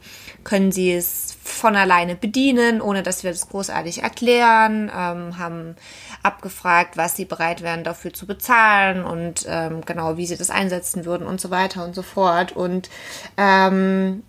können 0.45 0.71
sie 0.71 0.93
es 0.93 1.35
von 1.43 1.75
alleine 1.75 2.15
bedienen, 2.15 2.79
ohne 2.79 3.03
dass 3.03 3.23
wir 3.23 3.31
das 3.31 3.49
großartig 3.49 4.03
erklären, 4.03 4.89
ähm, 4.95 5.37
haben 5.37 5.75
abgefragt, 6.23 6.95
was 6.95 7.17
sie 7.17 7.25
bereit 7.25 7.61
wären 7.61 7.83
dafür 7.83 8.13
zu 8.13 8.25
bezahlen 8.25 9.03
und 9.03 9.45
ähm, 9.49 9.81
genau, 9.85 10.17
wie 10.17 10.25
sie 10.25 10.37
das 10.37 10.51
einsetzen 10.51 11.03
würden 11.03 11.27
und 11.27 11.41
so 11.41 11.49
weiter 11.49 11.83
und 11.83 11.95
so 11.95 12.03
fort. 12.03 12.55
Und 12.55 12.89
ähm, 13.37 14.23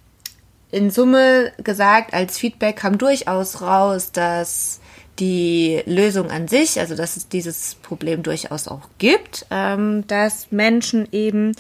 in 0.70 0.90
Summe 0.90 1.52
gesagt, 1.62 2.14
als 2.14 2.38
Feedback 2.38 2.76
kam 2.76 2.98
durchaus 2.98 3.60
raus, 3.60 4.10
dass 4.10 4.80
die 5.18 5.82
Lösung 5.86 6.30
an 6.30 6.48
sich, 6.48 6.80
also 6.80 6.94
dass 6.94 7.16
es 7.16 7.28
dieses 7.28 7.76
Problem 7.76 8.22
durchaus 8.22 8.68
auch 8.68 8.88
gibt, 8.98 9.46
ähm, 9.50 10.06
dass 10.06 10.50
Menschen 10.50 11.08
eben 11.12 11.52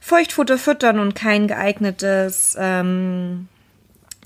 Feuchtfutter 0.00 0.56
füttern 0.56 1.00
und 1.00 1.14
kein 1.14 1.48
geeignetes 1.48 2.56
ähm, 2.58 3.48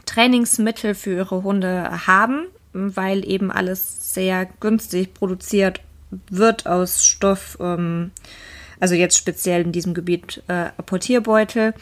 Trainingsmittel 0.06 0.94
für 0.94 1.14
ihre 1.14 1.42
Hunde 1.42 2.06
haben, 2.06 2.46
weil 2.72 3.28
eben 3.28 3.50
alles 3.50 4.14
sehr 4.14 4.46
günstig 4.60 5.14
produziert 5.14 5.80
wird 6.30 6.66
aus 6.66 7.06
Stoff, 7.06 7.56
ähm, 7.60 8.10
also 8.80 8.94
jetzt 8.94 9.16
speziell 9.16 9.62
in 9.62 9.72
diesem 9.72 9.94
Gebiet 9.94 10.42
äh, 10.48 10.70
Apportierbeutel, 10.76 11.74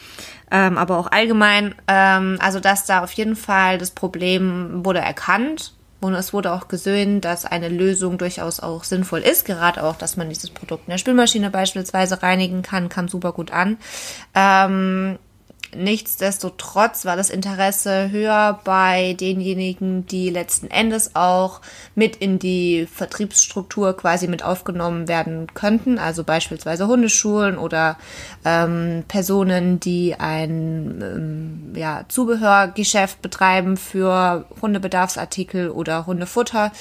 ähm, 0.51 0.77
aber 0.77 0.97
auch 0.97 1.11
allgemein. 1.11 1.75
Ähm, 1.87 2.37
also 2.39 2.59
dass 2.59 2.85
da 2.85 3.03
auf 3.03 3.11
jeden 3.13 3.35
Fall 3.35 3.77
das 3.77 3.91
Problem 3.91 4.85
wurde 4.85 4.99
erkannt 4.99 5.73
und 6.01 6.15
es 6.15 6.33
wurde 6.33 6.51
auch 6.51 6.67
gesehen, 6.67 7.21
dass 7.21 7.45
eine 7.45 7.69
Lösung 7.69 8.17
durchaus 8.17 8.59
auch 8.59 8.83
sinnvoll 8.83 9.19
ist. 9.19 9.45
Gerade 9.45 9.83
auch, 9.83 9.95
dass 9.95 10.17
man 10.17 10.29
dieses 10.29 10.49
Produkt 10.49 10.87
in 10.87 10.91
der 10.91 10.97
Spülmaschine 10.97 11.51
beispielsweise 11.51 12.23
reinigen 12.23 12.63
kann, 12.63 12.89
kam 12.89 13.07
super 13.07 13.31
gut 13.33 13.51
an. 13.51 13.77
Ähm, 14.33 15.19
Nichtsdestotrotz 15.73 17.05
war 17.05 17.15
das 17.15 17.29
Interesse 17.29 18.11
höher 18.11 18.59
bei 18.65 19.13
denjenigen, 19.13 20.05
die 20.05 20.29
letzten 20.29 20.69
Endes 20.69 21.15
auch 21.15 21.61
mit 21.95 22.17
in 22.17 22.39
die 22.39 22.87
Vertriebsstruktur 22.93 23.95
quasi 23.95 24.27
mit 24.27 24.43
aufgenommen 24.43 25.07
werden 25.07 25.47
könnten, 25.53 25.97
also 25.97 26.25
beispielsweise 26.25 26.87
Hundeschulen 26.87 27.57
oder 27.57 27.97
ähm, 28.43 29.05
Personen, 29.07 29.79
die 29.79 30.15
ein 30.15 31.01
ähm, 31.01 31.73
ja, 31.73 32.03
Zubehörgeschäft 32.09 33.21
betreiben 33.21 33.77
für 33.77 34.45
Hundebedarfsartikel 34.61 35.69
oder 35.69 36.05
Hundefutter. 36.05 36.73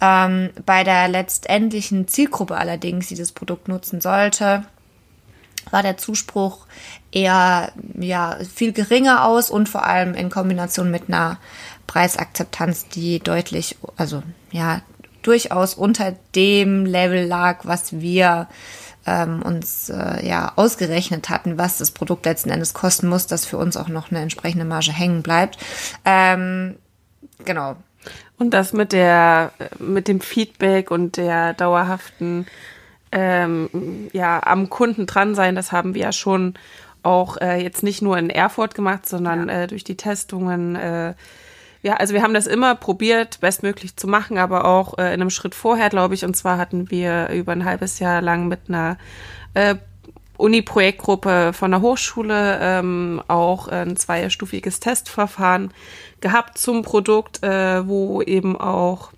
Ähm, 0.00 0.50
bei 0.66 0.82
der 0.82 1.06
letztendlichen 1.06 2.08
Zielgruppe 2.08 2.56
allerdings, 2.56 3.06
die 3.06 3.14
das 3.14 3.30
Produkt 3.30 3.68
nutzen 3.68 4.00
sollte, 4.00 4.64
war 5.70 5.82
der 5.82 5.96
Zuspruch 5.96 6.66
eher 7.12 7.72
ja 7.98 8.38
viel 8.54 8.72
geringer 8.72 9.24
aus 9.24 9.50
und 9.50 9.68
vor 9.68 9.84
allem 9.84 10.14
in 10.14 10.30
Kombination 10.30 10.90
mit 10.90 11.08
einer 11.08 11.38
Preisakzeptanz, 11.86 12.88
die 12.88 13.20
deutlich, 13.20 13.76
also 13.96 14.22
ja, 14.50 14.80
durchaus 15.22 15.74
unter 15.74 16.14
dem 16.34 16.84
Level 16.84 17.24
lag, 17.26 17.60
was 17.64 18.00
wir 18.00 18.48
ähm, 19.06 19.42
uns 19.42 19.88
äh, 19.88 20.26
ja 20.26 20.52
ausgerechnet 20.56 21.28
hatten, 21.28 21.58
was 21.58 21.78
das 21.78 21.90
Produkt 21.90 22.24
letzten 22.24 22.50
Endes 22.50 22.74
kosten 22.74 23.08
muss, 23.08 23.26
dass 23.26 23.44
für 23.44 23.58
uns 23.58 23.76
auch 23.76 23.88
noch 23.88 24.10
eine 24.10 24.20
entsprechende 24.20 24.64
Marge 24.64 24.92
hängen 24.92 25.22
bleibt. 25.22 25.58
Ähm, 26.04 26.76
genau. 27.44 27.76
Und 28.38 28.50
das 28.50 28.72
mit 28.72 28.92
der 28.92 29.52
mit 29.78 30.08
dem 30.08 30.20
Feedback 30.20 30.90
und 30.90 31.16
der 31.16 31.54
dauerhaften 31.54 32.46
ähm, 33.12 34.08
ja 34.12 34.42
am 34.44 34.70
Kunden 34.70 35.06
dran 35.06 35.34
sein, 35.34 35.54
das 35.54 35.70
haben 35.70 35.94
wir 35.94 36.02
ja 36.02 36.12
schon 36.12 36.54
auch 37.02 37.36
äh, 37.40 37.62
jetzt 37.62 37.82
nicht 37.82 38.02
nur 38.02 38.18
in 38.18 38.30
Erfurt 38.30 38.74
gemacht, 38.74 39.08
sondern 39.08 39.48
ja. 39.48 39.62
äh, 39.62 39.66
durch 39.66 39.84
die 39.84 39.96
Testungen. 39.96 40.76
Äh, 40.76 41.14
ja, 41.82 41.94
also 41.94 42.14
wir 42.14 42.22
haben 42.22 42.34
das 42.34 42.46
immer 42.46 42.76
probiert, 42.76 43.40
bestmöglich 43.40 43.96
zu 43.96 44.06
machen, 44.06 44.38
aber 44.38 44.64
auch 44.64 44.98
äh, 44.98 45.14
in 45.14 45.20
einem 45.20 45.30
Schritt 45.30 45.54
vorher, 45.54 45.88
glaube 45.88 46.14
ich. 46.14 46.24
Und 46.24 46.36
zwar 46.36 46.58
hatten 46.58 46.90
wir 46.90 47.28
über 47.30 47.52
ein 47.52 47.64
halbes 47.64 47.98
Jahr 47.98 48.22
lang 48.22 48.46
mit 48.46 48.60
einer 48.68 48.98
äh, 49.54 49.74
Uni-Projektgruppe 50.36 51.52
von 51.52 51.70
der 51.70 51.82
Hochschule 51.82 52.58
ähm, 52.60 53.22
auch 53.28 53.68
ein 53.68 53.96
zweistufiges 53.96 54.80
Testverfahren 54.80 55.72
gehabt 56.20 56.58
zum 56.58 56.82
Produkt, 56.82 57.42
äh, 57.42 57.86
wo 57.86 58.22
eben 58.22 58.60
auch 58.60 59.12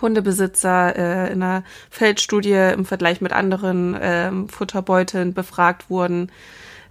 Hundebesitzer 0.00 0.96
äh, 0.96 1.32
in 1.32 1.42
einer 1.42 1.64
Feldstudie 1.90 2.72
im 2.74 2.84
Vergleich 2.84 3.20
mit 3.20 3.32
anderen 3.32 3.94
äh, 3.94 4.30
Futterbeuteln 4.48 5.34
befragt 5.34 5.90
wurden, 5.90 6.30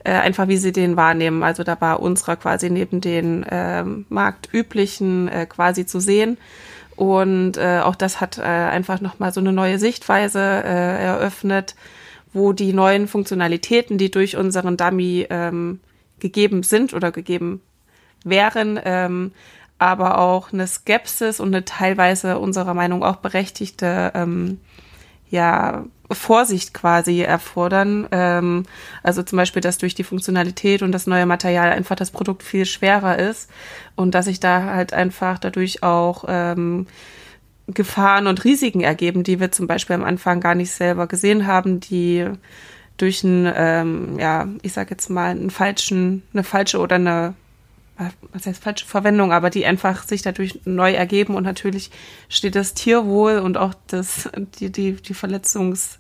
äh, 0.04 0.12
einfach 0.12 0.48
wie 0.48 0.58
sie 0.58 0.72
den 0.72 0.96
wahrnehmen. 0.96 1.44
Also 1.44 1.64
da 1.64 1.80
war 1.82 2.00
unserer 2.00 2.36
quasi 2.36 2.70
neben 2.70 3.02
den 3.02 3.44
äh, 3.44 3.84
marktüblichen 4.10 5.28
äh, 5.28 5.46
quasi 5.46 5.86
zu 5.86 6.00
sehen. 6.00 6.38
Und 6.96 7.58
äh, 7.58 7.82
auch 7.84 7.96
das 7.96 8.20
hat 8.20 8.40
äh, 8.40 8.42
einfach 8.42 9.02
nochmal 9.02 9.32
so 9.32 9.40
eine 9.40 9.54
neue 9.54 9.78
Sichtweise 9.78 10.40
äh, 10.40 11.04
eröffnet, 11.04 11.76
wo 12.34 12.54
die 12.54 12.74
neuen 12.74 13.08
Funktionalitäten, 13.08 13.98
die 13.98 14.10
durch 14.10 14.36
unseren 14.36 14.78
Dummy 14.78 15.28
ähm, 15.30 15.80
gegeben 16.20 16.64
sind 16.64 16.94
oder 16.94 17.12
gegeben 17.12 17.62
wären, 18.24 18.80
ähm, 18.84 19.32
aber 19.78 20.18
auch 20.18 20.52
eine 20.52 20.66
Skepsis 20.66 21.40
und 21.40 21.50
eine 21.50 21.66
teilweise 21.66 22.40
unserer 22.40 22.74
Meinung 22.74 23.04
auch 23.04 23.18
berechtigte 23.18 24.12
ähm, 24.16 24.60
ja, 25.30 25.86
Vorsicht 26.12 26.74
quasi 26.74 27.22
erfordern. 27.22 28.08
Ähm, 28.12 28.64
also 29.04 29.24
zum 29.24 29.38
Beispiel, 29.38 29.62
dass 29.62 29.78
durch 29.78 29.96
die 29.96 30.04
Funktionalität 30.04 30.82
und 30.82 30.92
das 30.92 31.08
neue 31.08 31.26
Material 31.26 31.70
einfach 31.72 31.96
das 31.96 32.12
Produkt 32.12 32.44
viel 32.44 32.66
schwerer 32.66 33.20
ist 33.20 33.50
und 33.96 34.16
dass 34.16 34.26
sich 34.26 34.40
da 34.40 34.64
halt 34.64 34.94
einfach 34.94 35.40
dadurch 35.40 35.84
auch 35.84 36.26
ähm, 36.28 36.88
Gefahren 37.68 38.28
und 38.28 38.46
Risiken 38.46 38.82
ergeben, 38.82 39.24
die 39.24 39.40
wir 39.40 39.52
zum 39.52 39.68
Beispiel 39.68 39.96
am 39.96 40.06
Anfang 40.06 40.40
gar 40.40 40.56
nicht 40.56 40.72
selber 40.72 41.08
gesehen 41.08 41.48
haben, 41.48 41.82
die 41.82 42.26
durch 42.96 43.24
einen, 43.24 43.52
ähm, 43.56 44.20
ja, 44.20 44.48
ich 44.62 44.74
sag 44.74 44.90
jetzt 44.90 45.10
mal, 45.10 45.32
einen 45.32 45.50
falschen, 45.50 46.24
eine 46.34 46.44
falsche 46.44 46.80
oder 46.80 46.96
eine 46.96 47.34
was 48.32 48.46
heißt 48.46 48.64
falsche 48.64 48.86
Verwendung, 48.86 49.32
aber 49.32 49.50
die 49.50 49.66
einfach 49.66 50.04
sich 50.04 50.22
dadurch 50.22 50.60
neu 50.66 50.94
ergeben 50.94 51.36
und 51.36 51.44
natürlich 51.44 51.92
steht 52.30 52.56
das 52.56 52.74
Tierwohl 52.74 53.40
und 53.40 53.58
auch 53.58 53.74
das, 53.88 54.30
die, 54.60 54.72
die, 54.72 54.94
die 54.94 55.14
Verletzungs, 55.14 55.98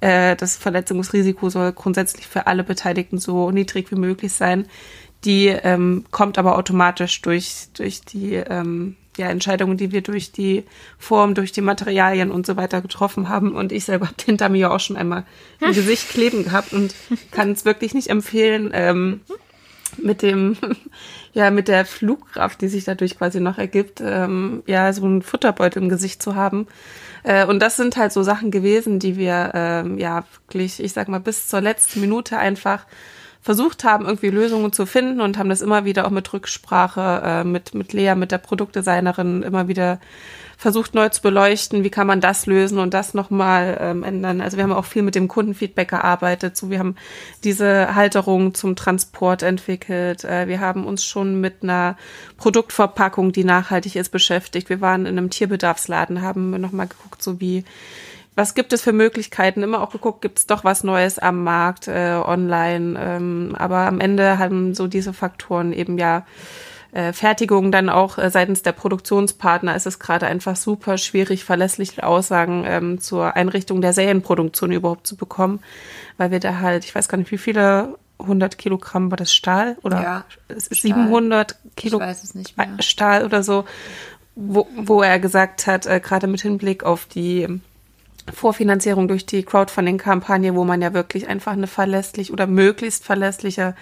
äh, 0.00 0.36
das 0.36 0.56
Verletzungsrisiko 0.56 1.50
soll 1.50 1.72
grundsätzlich 1.72 2.26
für 2.26 2.46
alle 2.46 2.64
Beteiligten 2.64 3.18
so 3.18 3.50
niedrig 3.50 3.90
wie 3.90 3.96
möglich 3.96 4.32
sein. 4.32 4.66
Die 5.24 5.48
ähm, 5.48 6.04
kommt 6.10 6.38
aber 6.38 6.58
automatisch 6.58 7.22
durch, 7.22 7.68
durch 7.74 8.02
die, 8.02 8.34
ähm, 8.34 8.96
ja, 9.16 9.28
Entscheidungen, 9.28 9.76
die 9.76 9.92
wir 9.92 10.02
durch 10.02 10.32
die 10.32 10.64
Form, 10.98 11.34
durch 11.34 11.52
die 11.52 11.60
Materialien 11.60 12.30
und 12.30 12.46
so 12.46 12.56
weiter 12.56 12.82
getroffen 12.82 13.28
haben. 13.28 13.54
Und 13.54 13.72
ich 13.72 13.84
selber 13.84 14.06
habe 14.06 14.16
hinter 14.22 14.48
mir 14.48 14.72
auch 14.72 14.80
schon 14.80 14.96
einmal 14.96 15.24
im 15.60 15.72
Gesicht 15.74 16.10
kleben 16.10 16.44
gehabt 16.44 16.72
und 16.72 16.94
kann 17.30 17.52
es 17.52 17.64
wirklich 17.64 17.94
nicht 17.94 18.08
empfehlen, 18.08 18.70
ähm, 18.74 19.20
mit 20.02 20.22
dem, 20.22 20.56
ja, 21.34 21.50
mit 21.50 21.68
der 21.68 21.84
Flugkraft, 21.84 22.60
die 22.60 22.68
sich 22.68 22.84
dadurch 22.84 23.18
quasi 23.18 23.40
noch 23.40 23.58
ergibt, 23.58 24.00
ähm, 24.00 24.62
ja, 24.66 24.92
so 24.92 25.04
ein 25.04 25.20
Futterbeutel 25.20 25.82
im 25.82 25.88
Gesicht 25.88 26.22
zu 26.22 26.36
haben. 26.36 26.68
Äh, 27.24 27.44
und 27.46 27.60
das 27.60 27.76
sind 27.76 27.96
halt 27.96 28.12
so 28.12 28.22
Sachen 28.22 28.52
gewesen, 28.52 29.00
die 29.00 29.16
wir, 29.16 29.50
ähm, 29.52 29.98
ja, 29.98 30.24
wirklich, 30.34 30.80
ich 30.80 30.92
sag 30.92 31.08
mal, 31.08 31.18
bis 31.20 31.48
zur 31.48 31.60
letzten 31.60 32.00
Minute 32.00 32.38
einfach 32.38 32.86
versucht 33.42 33.84
haben, 33.84 34.06
irgendwie 34.06 34.30
Lösungen 34.30 34.72
zu 34.72 34.86
finden 34.86 35.20
und 35.20 35.36
haben 35.36 35.50
das 35.50 35.60
immer 35.60 35.84
wieder 35.84 36.06
auch 36.06 36.10
mit 36.10 36.32
Rücksprache, 36.32 37.22
äh, 37.24 37.44
mit, 37.44 37.74
mit 37.74 37.92
Lea, 37.92 38.14
mit 38.14 38.30
der 38.30 38.38
Produktdesignerin 38.38 39.42
immer 39.42 39.68
wieder 39.68 40.00
versucht 40.64 40.94
neu 40.94 41.10
zu 41.10 41.20
beleuchten, 41.20 41.84
wie 41.84 41.90
kann 41.90 42.06
man 42.06 42.22
das 42.22 42.46
lösen 42.46 42.78
und 42.78 42.94
das 42.94 43.12
nochmal 43.12 43.76
ähm, 43.78 44.02
ändern. 44.02 44.40
Also 44.40 44.56
wir 44.56 44.64
haben 44.64 44.72
auch 44.72 44.86
viel 44.86 45.02
mit 45.02 45.14
dem 45.14 45.28
Kundenfeedback 45.28 45.90
gearbeitet. 45.90 46.56
So, 46.56 46.70
wir 46.70 46.78
haben 46.78 46.96
diese 47.44 47.94
Halterung 47.94 48.54
zum 48.54 48.74
Transport 48.74 49.42
entwickelt. 49.42 50.24
Äh, 50.24 50.48
wir 50.48 50.60
haben 50.60 50.86
uns 50.86 51.04
schon 51.04 51.38
mit 51.38 51.62
einer 51.62 51.98
Produktverpackung, 52.38 53.30
die 53.30 53.44
nachhaltig 53.44 53.94
ist, 53.96 54.08
beschäftigt. 54.08 54.70
Wir 54.70 54.80
waren 54.80 55.04
in 55.04 55.18
einem 55.18 55.28
Tierbedarfsladen, 55.28 56.22
haben 56.22 56.58
nochmal 56.58 56.86
geguckt, 56.86 57.22
so 57.22 57.42
wie 57.42 57.62
was 58.34 58.54
gibt 58.54 58.72
es 58.72 58.80
für 58.80 58.94
Möglichkeiten? 58.94 59.62
Immer 59.62 59.82
auch 59.82 59.90
geguckt, 59.90 60.22
gibt 60.22 60.38
es 60.38 60.46
doch 60.46 60.64
was 60.64 60.82
Neues 60.82 61.18
am 61.18 61.44
Markt, 61.44 61.88
äh, 61.88 62.18
online. 62.24 62.98
Ähm, 62.98 63.54
aber 63.58 63.80
am 63.80 64.00
Ende 64.00 64.38
haben 64.38 64.74
so 64.74 64.86
diese 64.86 65.12
Faktoren 65.12 65.74
eben 65.74 65.98
ja 65.98 66.24
äh, 66.94 67.12
Fertigung 67.12 67.72
dann 67.72 67.88
auch 67.88 68.18
äh, 68.18 68.30
seitens 68.30 68.62
der 68.62 68.70
Produktionspartner 68.70 69.74
ist 69.74 69.84
es 69.86 69.98
gerade 69.98 70.26
einfach 70.26 70.54
super 70.54 70.96
schwierig, 70.96 71.44
verlässliche 71.44 72.06
Aussagen 72.06 72.62
ähm, 72.66 73.00
zur 73.00 73.34
Einrichtung 73.34 73.80
der 73.80 73.92
Serienproduktion 73.92 74.70
überhaupt 74.70 75.04
zu 75.04 75.16
bekommen, 75.16 75.58
weil 76.18 76.30
wir 76.30 76.38
da 76.38 76.60
halt, 76.60 76.84
ich 76.84 76.94
weiß 76.94 77.08
gar 77.08 77.18
nicht, 77.18 77.32
wie 77.32 77.38
viele 77.38 77.98
100 78.20 78.58
Kilogramm 78.58 79.10
war 79.10 79.16
das 79.16 79.34
Stahl 79.34 79.76
oder 79.82 80.02
Ja, 80.02 80.24
es 80.46 80.68
ist 80.68 80.82
700 80.82 81.56
Kilo 81.76 81.98
Ich 81.98 82.06
weiß 82.06 82.22
es 82.22 82.36
nicht 82.36 82.56
mehr. 82.56 82.68
Stahl 82.78 83.24
oder 83.24 83.42
so, 83.42 83.64
wo, 84.36 84.68
wo 84.76 85.02
er 85.02 85.18
gesagt 85.18 85.66
hat, 85.66 85.86
äh, 85.86 85.98
gerade 85.98 86.28
mit 86.28 86.42
Hinblick 86.42 86.84
auf 86.84 87.06
die 87.06 87.60
Vorfinanzierung 88.32 89.08
durch 89.08 89.26
die 89.26 89.42
Crowdfunding-Kampagne, 89.42 90.54
wo 90.54 90.62
man 90.62 90.80
ja 90.80 90.94
wirklich 90.94 91.26
einfach 91.26 91.52
eine 91.52 91.66
verlässlich 91.66 92.32
oder 92.32 92.46
möglichst 92.46 93.04
verlässliche 93.04 93.74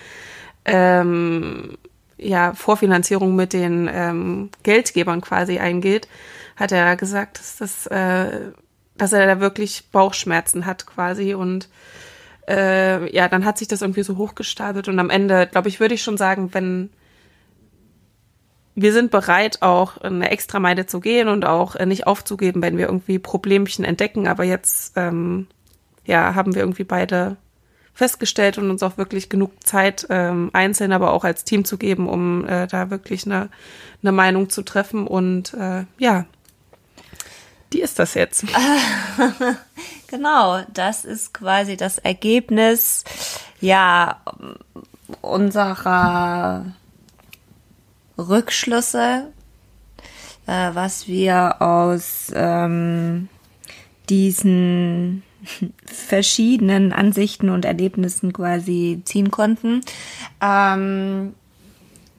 ähm, 0.64 1.76
ja, 2.22 2.54
Vorfinanzierung 2.54 3.34
mit 3.34 3.52
den 3.52 3.90
ähm, 3.92 4.50
Geldgebern 4.62 5.20
quasi 5.20 5.58
eingeht, 5.58 6.08
hat 6.56 6.72
er 6.72 6.96
gesagt, 6.96 7.38
dass, 7.38 7.56
das, 7.56 7.86
äh, 7.86 8.52
dass 8.96 9.12
er 9.12 9.26
da 9.26 9.40
wirklich 9.40 9.90
Bauchschmerzen 9.90 10.66
hat 10.66 10.86
quasi 10.86 11.34
und 11.34 11.68
äh, 12.48 13.14
ja, 13.14 13.28
dann 13.28 13.44
hat 13.44 13.58
sich 13.58 13.68
das 13.68 13.82
irgendwie 13.82 14.02
so 14.02 14.16
hochgestapelt 14.16 14.88
und 14.88 14.98
am 14.98 15.10
Ende, 15.10 15.46
glaube 15.46 15.68
ich, 15.68 15.80
würde 15.80 15.94
ich 15.94 16.02
schon 16.02 16.16
sagen, 16.16 16.52
wenn 16.52 16.90
wir 18.74 18.92
sind 18.92 19.10
bereit, 19.10 19.60
auch 19.60 19.98
eine 19.98 20.30
Extrameile 20.30 20.86
zu 20.86 21.00
gehen 21.00 21.28
und 21.28 21.44
auch 21.44 21.74
äh, 21.76 21.86
nicht 21.86 22.06
aufzugeben, 22.06 22.62
wenn 22.62 22.78
wir 22.78 22.86
irgendwie 22.86 23.18
Problemchen 23.18 23.84
entdecken. 23.84 24.26
Aber 24.26 24.44
jetzt, 24.44 24.94
ähm, 24.96 25.46
ja, 26.06 26.34
haben 26.34 26.54
wir 26.54 26.62
irgendwie 26.62 26.84
beide 26.84 27.36
festgestellt 27.94 28.58
und 28.58 28.70
uns 28.70 28.82
auch 28.82 28.96
wirklich 28.96 29.28
genug 29.28 29.52
Zeit, 29.66 30.06
ähm, 30.10 30.50
einzeln, 30.52 30.92
aber 30.92 31.12
auch 31.12 31.24
als 31.24 31.44
Team 31.44 31.64
zu 31.64 31.76
geben, 31.76 32.08
um 32.08 32.46
äh, 32.46 32.66
da 32.66 32.90
wirklich 32.90 33.26
eine, 33.26 33.48
eine 34.02 34.12
Meinung 34.12 34.50
zu 34.50 34.62
treffen. 34.62 35.06
Und 35.06 35.54
äh, 35.54 35.84
ja, 35.98 36.24
die 37.72 37.80
ist 37.80 37.98
das 37.98 38.14
jetzt. 38.14 38.44
Genau, 40.12 40.60
das 40.74 41.06
ist 41.06 41.32
quasi 41.32 41.78
das 41.78 41.96
Ergebnis, 41.96 43.02
ja, 43.62 44.20
unserer 45.22 46.66
Rückschlüsse, 48.18 49.32
äh, 50.46 50.70
was 50.74 51.08
wir 51.08 51.62
aus 51.62 52.30
ähm, 52.34 53.30
diesen 54.10 55.22
verschiedenen 55.84 56.92
Ansichten 56.92 57.48
und 57.50 57.64
Erlebnissen 57.64 58.32
quasi 58.32 59.02
ziehen 59.04 59.30
konnten. 59.30 59.80
Ähm, 60.40 61.34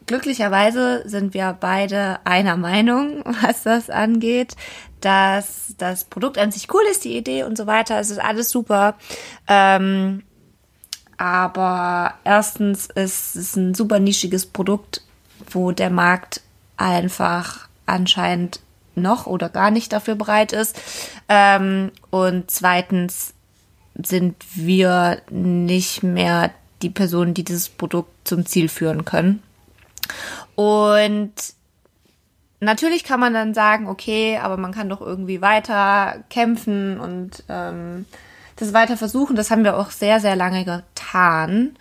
glücklicherweise 0.05 1.03
sind 1.07 1.33
wir 1.33 1.57
beide 1.59 2.19
einer 2.25 2.57
Meinung, 2.57 3.23
was 3.41 3.63
das 3.63 3.89
angeht, 3.89 4.55
dass 5.01 5.75
das 5.77 6.05
Produkt 6.05 6.37
an 6.37 6.51
sich 6.51 6.73
cool 6.73 6.83
ist, 6.89 7.03
die 7.03 7.17
Idee 7.17 7.43
und 7.43 7.57
so 7.57 7.67
weiter. 7.67 7.99
Es 7.99 8.09
ist 8.09 8.21
alles 8.21 8.49
super. 8.49 8.95
Ähm, 9.47 10.23
aber 11.17 12.15
erstens 12.23 12.87
ist 12.87 13.35
es 13.35 13.55
ein 13.55 13.73
super 13.73 13.99
nischiges 13.99 14.45
Produkt, 14.45 15.01
wo 15.51 15.71
der 15.71 15.89
Markt 15.89 16.41
einfach 16.77 17.67
anscheinend 17.85 18.61
noch 18.95 19.27
oder 19.27 19.49
gar 19.49 19.71
nicht 19.71 19.93
dafür 19.93 20.15
bereit 20.15 20.53
ist. 20.53 20.79
Ähm, 21.29 21.91
und 22.09 22.49
zweitens 22.51 23.33
sind 23.95 24.35
wir 24.55 25.21
nicht 25.29 26.03
mehr 26.03 26.51
die 26.81 26.89
Personen, 26.89 27.33
die 27.33 27.43
dieses 27.43 27.69
Produkt 27.69 28.27
zum 28.27 28.45
Ziel 28.45 28.69
führen 28.69 29.05
können. 29.05 29.41
Und 30.55 31.33
natürlich 32.59 33.03
kann 33.03 33.19
man 33.19 33.33
dann 33.33 33.53
sagen, 33.53 33.87
okay, 33.87 34.37
aber 34.37 34.57
man 34.57 34.71
kann 34.71 34.89
doch 34.89 35.01
irgendwie 35.01 35.41
weiter 35.41 36.23
kämpfen 36.29 36.99
und 36.99 37.43
ähm, 37.49 38.05
das 38.55 38.73
weiter 38.73 38.97
versuchen. 38.97 39.35
Das 39.35 39.51
haben 39.51 39.63
wir 39.63 39.77
auch 39.77 39.91
sehr, 39.91 40.19
sehr 40.19 40.35
lange 40.35 40.65
getan. 40.65 41.75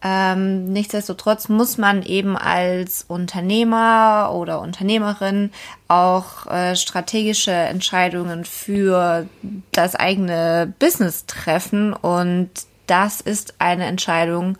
Ähm, 0.00 0.72
nichtsdestotrotz 0.72 1.48
muss 1.48 1.76
man 1.76 2.02
eben 2.04 2.36
als 2.36 3.04
Unternehmer 3.08 4.30
oder 4.32 4.60
Unternehmerin 4.60 5.50
auch 5.88 6.46
äh, 6.46 6.76
strategische 6.76 7.50
Entscheidungen 7.50 8.44
für 8.44 9.26
das 9.72 9.96
eigene 9.96 10.72
Business 10.78 11.26
treffen. 11.26 11.92
Und 11.92 12.50
das 12.86 13.20
ist 13.20 13.54
eine 13.58 13.86
Entscheidung 13.86 14.56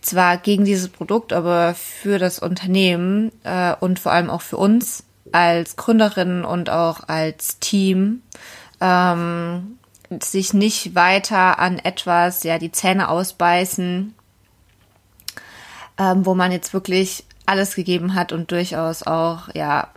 zwar 0.00 0.36
gegen 0.36 0.64
dieses 0.64 0.88
Produkt, 0.88 1.32
aber 1.32 1.74
für 1.74 2.18
das 2.18 2.38
Unternehmen 2.38 3.32
äh, 3.42 3.74
und 3.80 3.98
vor 3.98 4.12
allem 4.12 4.30
auch 4.30 4.42
für 4.42 4.56
uns 4.58 5.04
als 5.32 5.74
Gründerin 5.74 6.44
und 6.44 6.70
auch 6.70 7.08
als 7.08 7.58
Team 7.58 8.22
ähm, 8.80 9.78
sich 10.22 10.54
nicht 10.54 10.94
weiter 10.94 11.58
an 11.58 11.78
etwas, 11.78 12.44
ja, 12.44 12.58
die 12.58 12.70
Zähne 12.70 13.08
ausbeißen, 13.08 14.14
ähm, 15.98 16.26
wo 16.26 16.34
man 16.34 16.52
jetzt 16.52 16.72
wirklich 16.72 17.24
alles 17.46 17.74
gegeben 17.74 18.14
hat 18.14 18.32
und 18.32 18.50
durchaus 18.50 19.02
auch, 19.02 19.48
ja, 19.54 19.88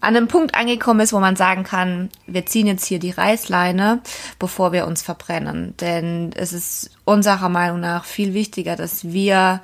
an 0.00 0.16
einem 0.16 0.28
Punkt 0.28 0.54
angekommen 0.54 1.00
ist, 1.00 1.12
wo 1.12 1.20
man 1.20 1.36
sagen 1.36 1.62
kann, 1.62 2.08
wir 2.26 2.46
ziehen 2.46 2.66
jetzt 2.66 2.86
hier 2.86 2.98
die 2.98 3.10
Reißleine, 3.10 4.00
bevor 4.38 4.72
wir 4.72 4.86
uns 4.86 5.02
verbrennen. 5.02 5.76
Denn 5.78 6.32
es 6.34 6.52
ist 6.52 6.90
unserer 7.04 7.48
Meinung 7.48 7.80
nach 7.80 8.04
viel 8.04 8.32
wichtiger, 8.32 8.76
dass 8.76 9.04
wir 9.04 9.60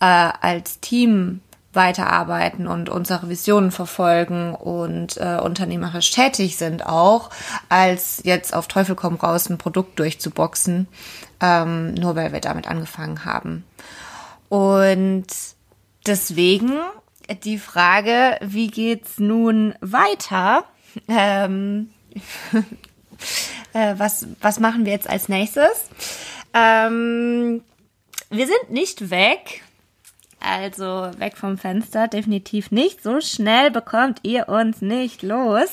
äh, 0.00 0.04
als 0.04 0.80
Team 0.80 1.40
weiterarbeiten 1.74 2.66
und 2.66 2.88
unsere 2.88 3.28
Visionen 3.28 3.70
verfolgen 3.70 4.54
und 4.54 5.18
äh, 5.18 5.38
unternehmerisch 5.38 6.10
tätig 6.10 6.56
sind 6.56 6.86
auch, 6.86 7.30
als 7.68 8.20
jetzt 8.24 8.54
auf 8.54 8.68
Teufel 8.68 8.94
komm 8.94 9.16
raus 9.16 9.50
ein 9.50 9.58
Produkt 9.58 9.98
durchzuboxen, 9.98 10.88
ähm, 11.40 11.94
nur 11.94 12.16
weil 12.16 12.32
wir 12.32 12.40
damit 12.40 12.66
angefangen 12.68 13.24
haben. 13.24 13.64
Und 14.48 15.26
deswegen 16.06 16.80
die 17.44 17.58
Frage, 17.58 18.38
wie 18.40 18.68
geht's 18.68 19.18
nun 19.18 19.74
weiter? 19.80 20.64
Ähm, 21.08 21.90
äh, 23.74 23.94
was, 23.96 24.26
was 24.40 24.60
machen 24.60 24.84
wir 24.84 24.92
jetzt 24.92 25.08
als 25.08 25.28
nächstes? 25.28 25.88
Ähm, 26.54 27.62
wir 28.30 28.46
sind 28.46 28.70
nicht 28.70 29.10
weg. 29.10 29.62
Also 30.40 31.10
weg 31.18 31.36
vom 31.36 31.58
Fenster, 31.58 32.06
definitiv 32.06 32.70
nicht. 32.70 33.02
So 33.02 33.20
schnell 33.20 33.70
bekommt 33.70 34.20
ihr 34.22 34.48
uns 34.48 34.80
nicht 34.80 35.22
los. 35.22 35.68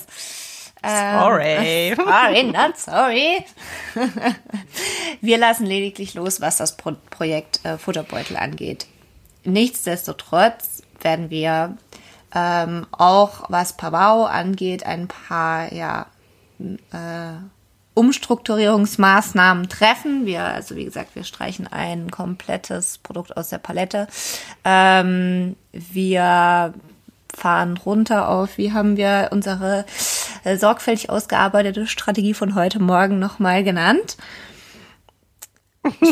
Ähm, 0.86 1.20
Sorry. 1.20 1.96
sorry, 1.96 2.44
not 2.44 2.78
sorry. 2.78 3.46
wir 5.22 5.38
lassen 5.38 5.66
lediglich 5.66 6.14
los, 6.14 6.42
was 6.42 6.58
das 6.58 6.78
Pro 6.78 6.94
Projekt 7.10 7.64
äh, 7.64 7.78
Futterbeutel 7.78 8.38
angeht. 8.38 8.88
Nichtsdestotrotz 9.44 10.84
werden 11.02 11.30
wir 11.30 11.78
ähm, 12.34 12.86
auch, 12.92 13.46
was 13.50 13.78
Pavau 13.78 14.26
angeht, 14.26 14.86
ein 14.86 15.08
paar 15.08 15.72
ja, 15.74 16.08
äh, 16.60 17.38
Umstrukturierungsmaßnahmen 17.94 19.70
treffen. 19.70 20.26
Wir, 20.26 20.44
also 20.44 20.76
wie 20.76 20.86
gesagt, 20.86 21.16
wir 21.16 21.24
streichen 21.24 21.66
ein 21.68 22.12
komplettes 22.12 22.98
Produkt 22.98 23.38
aus 23.38 23.50
der 23.50 23.58
Palette. 23.58 24.08
Ähm, 24.66 25.56
wir 25.72 26.74
fahren 27.34 27.78
runter 27.78 28.30
auf, 28.30 28.58
wie 28.58 28.74
haben 28.74 28.98
wir 28.98 29.30
unsere 29.32 29.86
äh, 30.46 30.58
sorgfältig 30.58 31.10
ausgearbeitete 31.10 31.88
Strategie 31.88 32.34
von 32.34 32.56
heute 32.56 32.80
Morgen 32.80 33.20
nochmal 33.20 33.64
genannt. 33.64 34.18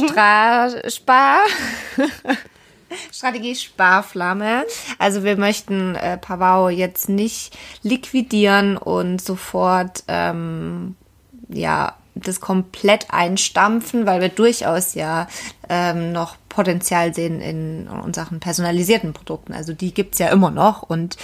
Stra 0.10 0.70
Spar. 0.90 1.40
Strategie 3.12 3.56
Sparflamme. 3.56 4.66
Also 5.00 5.24
wir 5.24 5.38
möchten 5.38 5.96
äh, 5.96 6.18
Pavao 6.18 6.70
jetzt 6.70 7.10
nicht 7.10 7.58
liquidieren 7.82 8.78
und 8.78 9.22
sofort 9.22 10.04
ähm, 10.08 10.96
ja 11.50 11.96
das 12.16 12.40
komplett 12.40 13.08
einstampfen, 13.10 14.06
weil 14.06 14.22
wir 14.22 14.30
durchaus 14.30 14.94
ja 14.94 15.28
ähm, 15.70 16.12
noch 16.12 16.36
Potenzial 16.50 17.14
sehen 17.14 17.42
in 17.42 17.88
unseren 17.88 18.40
personalisierten 18.40 19.14
Produkten. 19.14 19.54
Also 19.54 19.74
die 19.74 19.94
gibt's 19.94 20.20
ja 20.20 20.28
immer 20.28 20.52
noch 20.52 20.84
und 20.84 21.18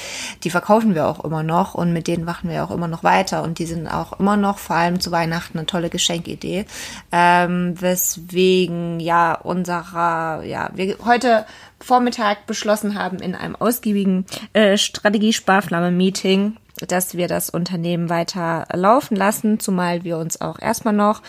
die 0.44 0.50
verkaufen 0.50 0.96
wir 0.96 1.08
auch 1.08 1.24
immer 1.24 1.44
noch 1.44 1.76
und 1.76 1.94
mit 1.94 2.08
denen 2.08 2.26
machen 2.26 2.50
wir 2.50 2.64
auch 2.64 2.72
immer 2.72 2.88
noch 2.88 3.04
weiter 3.04 3.44
und 3.44 3.60
die 3.60 3.68
sind 3.68 3.88
auch 3.88 4.20
immer 4.20 4.38
noch 4.38 4.58
vor 4.58 4.76
allem 4.76 5.00
zu 5.00 5.12
Weihnachten 5.12 5.58
eine 5.60 5.68
tolle 5.68 5.90
Geschenkidee. 5.90 6.66
Ähm, 7.12 7.80
weswegen 7.80 9.00
ja 9.00 9.34
unserer, 9.34 10.44
ja, 10.44 10.72
wir 10.74 10.98
heute 11.06 11.46
Vormittag 11.80 12.48
beschlossen 12.48 12.98
haben 12.98 13.20
in 13.20 13.36
einem 13.36 13.56
ausgiebigen 13.56 14.26
äh, 14.54 14.78
Strategie-Sparflamme-Meeting, 14.78 16.58
dass 16.88 17.16
wir 17.16 17.28
das 17.28 17.50
Unternehmen 17.50 18.10
weiter 18.10 18.66
laufen 18.74 19.16
lassen, 19.16 19.60
zumal 19.60 20.04
wir 20.04 20.18
uns 20.18 20.42
auch 20.42 20.60
erstmal 20.60 20.94
noch 20.94 21.22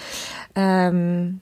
ähm, 0.54 1.40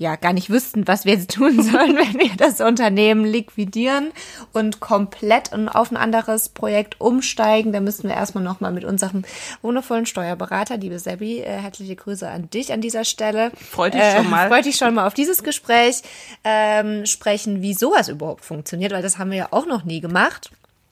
ja 0.00 0.16
gar 0.16 0.32
nicht 0.32 0.50
wüssten, 0.50 0.88
was 0.88 1.04
wir 1.04 1.14
jetzt 1.14 1.30
tun 1.34 1.62
sollen, 1.62 1.96
wenn 1.96 2.18
wir 2.18 2.30
das 2.36 2.60
Unternehmen 2.60 3.24
liquidieren 3.24 4.10
und 4.52 4.80
komplett 4.80 5.52
auf 5.52 5.90
ein 5.90 5.96
anderes 5.96 6.48
Projekt 6.48 7.00
umsteigen. 7.00 7.72
Da 7.72 7.80
müssten 7.80 8.08
wir 8.08 8.16
erstmal 8.16 8.42
nochmal 8.42 8.72
mit 8.72 8.84
unserem 8.84 9.24
wundervollen 9.62 10.06
Steuerberater, 10.06 10.78
liebe 10.78 10.98
Sebi, 10.98 11.40
äh, 11.40 11.44
herzliche 11.44 11.96
Grüße 11.96 12.28
an 12.28 12.50
dich 12.50 12.72
an 12.72 12.80
dieser 12.80 13.04
Stelle. 13.04 13.52
Freut 13.54 13.94
dich 13.94 14.02
schon 14.16 14.30
mal. 14.30 14.46
Äh, 14.46 14.48
freut 14.48 14.64
dich 14.64 14.76
schon 14.76 14.94
mal 14.94 15.06
auf 15.06 15.14
dieses 15.14 15.44
Gespräch 15.44 16.02
ähm, 16.44 17.06
sprechen, 17.06 17.62
wie 17.62 17.74
sowas 17.74 18.08
überhaupt 18.08 18.44
funktioniert, 18.44 18.92
weil 18.92 19.02
das 19.02 19.18
haben 19.18 19.30
wir 19.30 19.38
ja 19.38 19.48
auch 19.50 19.66
noch 19.66 19.84
nie 19.84 20.00
gemacht. 20.00 20.50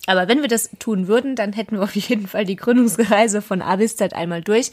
Aber 0.09 0.27
wenn 0.27 0.40
wir 0.40 0.49
das 0.49 0.71
tun 0.79 1.07
würden, 1.07 1.37
dann 1.37 1.53
hätten 1.53 1.77
wir 1.77 1.83
auf 1.83 1.94
jeden 1.94 2.27
Fall 2.27 2.47
die 2.47 2.57
Gründungsreise 2.57 3.42
von 3.42 3.61
A 3.61 3.77
bis 3.77 3.97
Z 3.97 4.14
einmal 4.14 4.40
durch. 4.40 4.73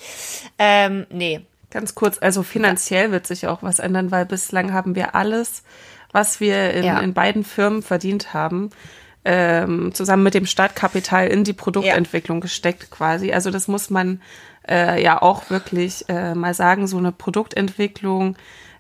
Ähm, 0.58 1.06
nee. 1.12 1.42
Ganz 1.72 1.94
kurz, 1.94 2.20
also 2.22 2.42
finanziell 2.42 3.12
wird 3.12 3.28
sich 3.28 3.46
auch 3.46 3.62
was 3.62 3.80
ändern, 3.80 4.12
weil 4.12 4.26
bislang 4.26 4.72
haben 4.72 4.96
wir 4.96 5.14
alles, 5.14 5.64
was 6.14 6.40
wir 6.40 6.72
in, 6.72 6.86
ja. 6.86 7.00
in 7.00 7.14
beiden 7.14 7.44
Firmen 7.44 7.82
verdient 7.82 8.34
haben, 8.34 8.70
ähm, 9.26 9.94
zusammen 9.94 10.24
mit 10.24 10.36
dem 10.36 10.46
Startkapital 10.46 11.28
in 11.28 11.44
die 11.44 11.52
Produktentwicklung 11.52 12.38
ja. 12.38 12.44
gesteckt 12.44 12.90
quasi. 12.90 13.34
Also 13.34 13.52
das 13.52 13.68
muss 13.68 13.90
man 13.90 14.22
äh, 14.70 15.04
ja 15.04 15.22
auch 15.22 15.50
wirklich 15.50 16.06
äh, 16.08 16.34
mal 16.34 16.54
sagen, 16.54 16.88
so 16.88 16.98
eine 16.98 17.12
Produktentwicklung, 17.12 18.38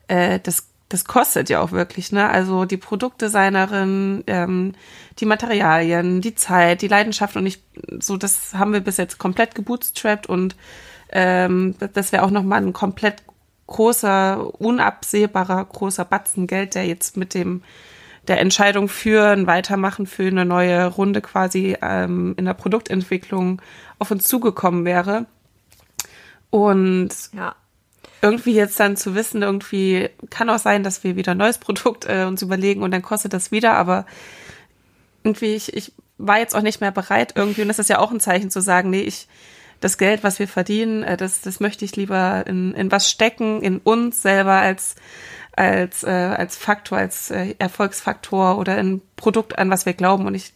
äh, 0.07 0.39
das 0.41 0.69
das 0.89 1.05
kostet 1.05 1.49
ja 1.49 1.61
auch 1.61 1.71
wirklich, 1.71 2.11
ne? 2.11 2.29
Also 2.29 2.65
die 2.65 2.77
Produktdesignerin, 2.77 4.23
ähm, 4.27 4.73
die 5.19 5.25
Materialien, 5.25 6.21
die 6.21 6.35
Zeit, 6.35 6.81
die 6.81 6.87
Leidenschaft 6.87 7.35
und 7.35 7.45
ich, 7.45 7.63
so 7.99 8.17
das 8.17 8.53
haben 8.53 8.73
wir 8.73 8.81
bis 8.81 8.97
jetzt 8.97 9.17
komplett 9.17 9.55
gebootstrapped 9.55 10.27
und 10.27 10.55
ähm, 11.09 11.75
das 11.93 12.11
wäre 12.11 12.23
auch 12.23 12.31
nochmal 12.31 12.61
ein 12.61 12.73
komplett 12.73 13.23
großer, 13.67 14.61
unabsehbarer, 14.61 15.65
großer 15.65 16.05
Batzen 16.05 16.45
Geld, 16.45 16.75
der 16.75 16.85
jetzt 16.85 17.17
mit 17.17 17.33
dem 17.33 17.63
der 18.27 18.39
Entscheidung 18.39 18.87
für 18.87 19.27
ein 19.29 19.45
Weitermachen, 19.45 20.07
für 20.07 20.25
eine 20.25 20.45
neue 20.45 20.87
Runde 20.87 21.21
quasi 21.21 21.77
ähm, 21.81 22.33
in 22.37 22.45
der 22.45 22.55
Produktentwicklung 22.55 23.61
auf 23.99 24.09
uns 24.09 24.27
zugekommen 24.27 24.83
wäre. 24.83 25.27
Und 26.49 27.09
ja 27.33 27.55
irgendwie 28.21 28.53
jetzt 28.53 28.79
dann 28.79 28.97
zu 28.97 29.15
wissen, 29.15 29.41
irgendwie 29.41 30.09
kann 30.29 30.49
auch 30.49 30.59
sein, 30.59 30.83
dass 30.83 31.03
wir 31.03 31.15
wieder 31.15 31.33
ein 31.33 31.37
neues 31.37 31.57
Produkt 31.57 32.05
äh, 32.05 32.25
uns 32.25 32.41
überlegen 32.41 32.83
und 32.83 32.91
dann 32.91 33.01
kostet 33.01 33.33
das 33.33 33.51
wieder, 33.51 33.73
aber 33.73 34.05
irgendwie, 35.23 35.55
ich, 35.55 35.75
ich 35.75 35.91
war 36.17 36.39
jetzt 36.39 36.55
auch 36.55 36.61
nicht 36.61 36.81
mehr 36.81 36.91
bereit 36.91 37.33
irgendwie, 37.35 37.61
und 37.61 37.67
das 37.67 37.79
ist 37.79 37.89
ja 37.89 37.99
auch 37.99 38.11
ein 38.11 38.19
Zeichen 38.19 38.49
zu 38.49 38.61
sagen, 38.61 38.89
nee, 38.89 39.01
ich, 39.01 39.27
das 39.81 39.97
Geld, 39.97 40.23
was 40.23 40.39
wir 40.39 40.47
verdienen, 40.47 41.03
äh, 41.03 41.17
das, 41.17 41.41
das 41.41 41.59
möchte 41.59 41.85
ich 41.85 41.95
lieber 41.95 42.45
in, 42.47 42.73
in 42.73 42.91
was 42.91 43.09
stecken, 43.09 43.61
in 43.61 43.79
uns 43.79 44.21
selber 44.21 44.53
als, 44.53 44.95
als, 45.55 46.03
äh, 46.03 46.09
als 46.09 46.55
Faktor, 46.55 46.97
als 46.97 47.31
äh, 47.31 47.55
Erfolgsfaktor 47.59 48.57
oder 48.57 48.77
in 48.77 49.01
Produkt, 49.15 49.57
an 49.57 49.69
was 49.69 49.85
wir 49.85 49.93
glauben. 49.93 50.25
Und 50.25 50.35
ich 50.35 50.53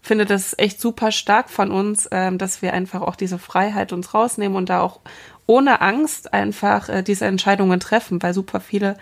finde 0.00 0.26
das 0.26 0.54
echt 0.58 0.80
super 0.80 1.12
stark 1.12 1.50
von 1.50 1.70
uns, 1.70 2.08
ähm, 2.12 2.38
dass 2.38 2.62
wir 2.62 2.72
einfach 2.72 3.02
auch 3.02 3.16
diese 3.16 3.38
Freiheit 3.38 3.92
uns 3.92 4.14
rausnehmen 4.14 4.56
und 4.56 4.68
da 4.68 4.80
auch 4.80 5.00
ohne 5.48 5.80
Angst 5.80 6.32
einfach 6.32 6.88
äh, 6.88 7.02
diese 7.02 7.24
Entscheidungen 7.24 7.80
treffen, 7.80 8.22
weil 8.22 8.34
super 8.34 8.60
viele 8.60 8.96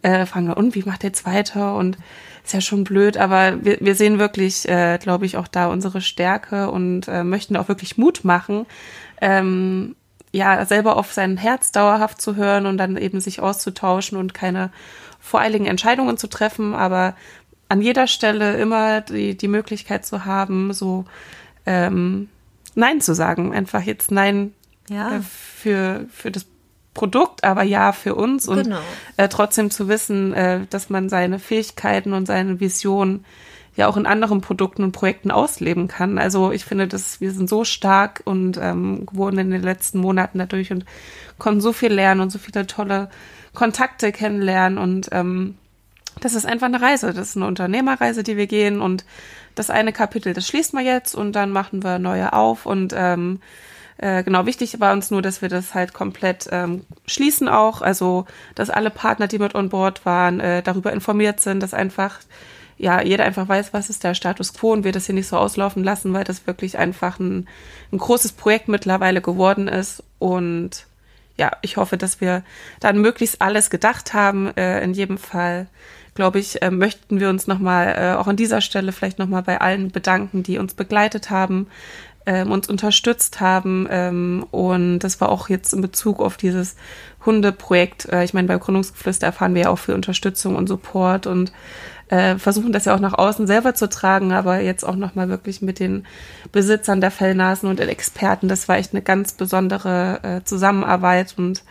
äh, 0.00 0.26
fragen, 0.26 0.52
und 0.52 0.74
wie 0.74 0.82
macht 0.82 1.04
jetzt 1.04 1.26
weiter? 1.26 1.76
Und 1.76 1.98
ist 2.44 2.54
ja 2.54 2.60
schon 2.60 2.82
blöd, 2.82 3.18
aber 3.18 3.64
wir, 3.64 3.78
wir 3.80 3.94
sehen 3.94 4.18
wirklich, 4.18 4.68
äh, 4.68 4.98
glaube 4.98 5.26
ich, 5.26 5.36
auch 5.36 5.46
da 5.46 5.66
unsere 5.66 6.00
Stärke 6.00 6.70
und 6.70 7.06
äh, 7.06 7.22
möchten 7.22 7.56
auch 7.56 7.68
wirklich 7.68 7.98
Mut 7.98 8.24
machen, 8.24 8.66
ähm, 9.20 9.94
ja, 10.32 10.64
selber 10.64 10.96
auf 10.96 11.12
sein 11.12 11.36
Herz 11.36 11.72
dauerhaft 11.72 12.20
zu 12.20 12.36
hören 12.36 12.66
und 12.66 12.78
dann 12.78 12.96
eben 12.96 13.20
sich 13.20 13.40
auszutauschen 13.40 14.16
und 14.16 14.34
keine 14.34 14.70
voreiligen 15.20 15.66
Entscheidungen 15.66 16.16
zu 16.16 16.26
treffen, 16.26 16.74
aber 16.74 17.14
an 17.68 17.82
jeder 17.82 18.06
Stelle 18.06 18.56
immer 18.56 19.02
die, 19.02 19.36
die 19.36 19.48
Möglichkeit 19.48 20.04
zu 20.04 20.24
haben, 20.24 20.72
so 20.72 21.04
ähm, 21.66 22.28
Nein 22.74 23.00
zu 23.00 23.14
sagen. 23.14 23.54
Einfach 23.54 23.82
jetzt 23.82 24.10
Nein 24.10 24.52
ja. 24.92 25.16
Äh, 25.16 25.20
für, 25.22 26.06
für 26.12 26.30
das 26.30 26.46
Produkt, 26.94 27.44
aber 27.44 27.62
ja 27.62 27.92
für 27.92 28.14
uns 28.14 28.46
und 28.46 28.64
genau. 28.64 28.80
äh, 29.16 29.28
trotzdem 29.28 29.70
zu 29.70 29.88
wissen, 29.88 30.34
äh, 30.34 30.66
dass 30.68 30.90
man 30.90 31.08
seine 31.08 31.38
Fähigkeiten 31.38 32.12
und 32.12 32.26
seine 32.26 32.60
Vision 32.60 33.24
ja 33.74 33.88
auch 33.88 33.96
in 33.96 34.04
anderen 34.04 34.42
Produkten 34.42 34.82
und 34.82 34.92
Projekten 34.92 35.30
ausleben 35.30 35.88
kann. 35.88 36.18
Also 36.18 36.52
ich 36.52 36.66
finde, 36.66 36.86
dass 36.86 37.22
wir 37.22 37.32
sind 37.32 37.48
so 37.48 37.64
stark 37.64 38.20
und 38.24 38.58
ähm, 38.60 39.06
geworden 39.06 39.38
in 39.38 39.50
den 39.50 39.62
letzten 39.62 39.98
Monaten 39.98 40.38
dadurch 40.38 40.70
und 40.70 40.84
konnten 41.38 41.62
so 41.62 41.72
viel 41.72 41.92
lernen 41.92 42.20
und 42.20 42.30
so 42.30 42.38
viele 42.38 42.66
tolle 42.66 43.08
Kontakte 43.54 44.12
kennenlernen 44.12 44.78
und 44.78 45.08
ähm, 45.12 45.56
das 46.20 46.34
ist 46.34 46.44
einfach 46.44 46.66
eine 46.66 46.82
Reise. 46.82 47.14
Das 47.14 47.30
ist 47.30 47.36
eine 47.36 47.46
Unternehmerreise, 47.46 48.22
die 48.22 48.36
wir 48.36 48.46
gehen 48.46 48.82
und 48.82 49.06
das 49.54 49.70
eine 49.70 49.92
Kapitel, 49.92 50.34
das 50.34 50.46
schließt 50.46 50.74
man 50.74 50.84
jetzt 50.84 51.14
und 51.14 51.32
dann 51.32 51.50
machen 51.50 51.82
wir 51.82 51.98
neue 51.98 52.32
auf 52.34 52.66
und 52.66 52.94
ähm, 52.96 53.40
äh, 54.02 54.24
genau, 54.24 54.46
wichtig 54.46 54.80
war 54.80 54.92
uns 54.92 55.12
nur, 55.12 55.22
dass 55.22 55.42
wir 55.42 55.48
das 55.48 55.74
halt 55.74 55.92
komplett 55.92 56.48
ähm, 56.50 56.84
schließen 57.06 57.48
auch, 57.48 57.82
also 57.82 58.26
dass 58.56 58.68
alle 58.68 58.90
Partner, 58.90 59.28
die 59.28 59.38
mit 59.38 59.54
on 59.54 59.68
board 59.68 60.04
waren, 60.04 60.40
äh, 60.40 60.60
darüber 60.60 60.92
informiert 60.92 61.40
sind, 61.40 61.62
dass 61.62 61.72
einfach 61.72 62.18
ja, 62.78 63.00
jeder 63.00 63.24
einfach 63.24 63.48
weiß, 63.48 63.72
was 63.72 63.90
ist 63.90 64.02
der 64.02 64.14
Status 64.14 64.54
quo 64.54 64.72
und 64.72 64.82
wir 64.82 64.90
das 64.90 65.06
hier 65.06 65.14
nicht 65.14 65.28
so 65.28 65.36
auslaufen 65.36 65.84
lassen, 65.84 66.12
weil 66.12 66.24
das 66.24 66.48
wirklich 66.48 66.78
einfach 66.78 67.20
ein, 67.20 67.46
ein 67.92 67.98
großes 67.98 68.32
Projekt 68.32 68.66
mittlerweile 68.66 69.20
geworden 69.20 69.68
ist. 69.68 70.02
Und 70.18 70.86
ja, 71.36 71.52
ich 71.62 71.76
hoffe, 71.76 71.96
dass 71.96 72.20
wir 72.20 72.42
dann 72.80 73.00
möglichst 73.00 73.40
alles 73.40 73.70
gedacht 73.70 74.14
haben. 74.14 74.50
Äh, 74.56 74.82
in 74.82 74.94
jedem 74.94 75.18
Fall, 75.18 75.68
glaube 76.16 76.40
ich, 76.40 76.60
äh, 76.60 76.72
möchten 76.72 77.20
wir 77.20 77.28
uns 77.28 77.46
nochmal 77.46 77.94
äh, 77.96 78.18
auch 78.18 78.26
an 78.26 78.36
dieser 78.36 78.60
Stelle 78.60 78.90
vielleicht 78.90 79.20
nochmal 79.20 79.42
bei 79.42 79.60
allen 79.60 79.92
bedanken, 79.92 80.42
die 80.42 80.58
uns 80.58 80.74
begleitet 80.74 81.30
haben, 81.30 81.68
ähm, 82.26 82.50
uns 82.50 82.68
unterstützt 82.68 83.40
haben. 83.40 83.86
Ähm, 83.90 84.46
und 84.50 85.00
das 85.00 85.20
war 85.20 85.28
auch 85.28 85.48
jetzt 85.48 85.72
in 85.72 85.80
Bezug 85.80 86.20
auf 86.20 86.36
dieses 86.36 86.76
Hundeprojekt. 87.24 88.08
Äh, 88.12 88.24
ich 88.24 88.34
meine, 88.34 88.48
bei 88.48 88.58
Gründungsgeflüster 88.58 89.26
erfahren 89.26 89.54
wir 89.54 89.62
ja 89.62 89.70
auch 89.70 89.78
für 89.78 89.94
Unterstützung 89.94 90.56
und 90.56 90.68
Support 90.68 91.26
und 91.26 91.52
äh, 92.08 92.36
versuchen 92.36 92.72
das 92.72 92.84
ja 92.84 92.94
auch 92.94 93.00
nach 93.00 93.14
außen 93.14 93.46
selber 93.46 93.74
zu 93.74 93.88
tragen, 93.88 94.32
aber 94.32 94.60
jetzt 94.60 94.84
auch 94.84 94.96
nochmal 94.96 95.28
wirklich 95.28 95.62
mit 95.62 95.78
den 95.78 96.06
Besitzern 96.52 97.00
der 97.00 97.10
Fellnasen 97.10 97.68
und 97.68 97.78
den 97.78 97.88
Experten. 97.88 98.48
Das 98.48 98.68
war 98.68 98.76
echt 98.76 98.92
eine 98.92 99.02
ganz 99.02 99.32
besondere 99.32 100.20
äh, 100.22 100.44
Zusammenarbeit 100.44 101.34
und 101.38 101.62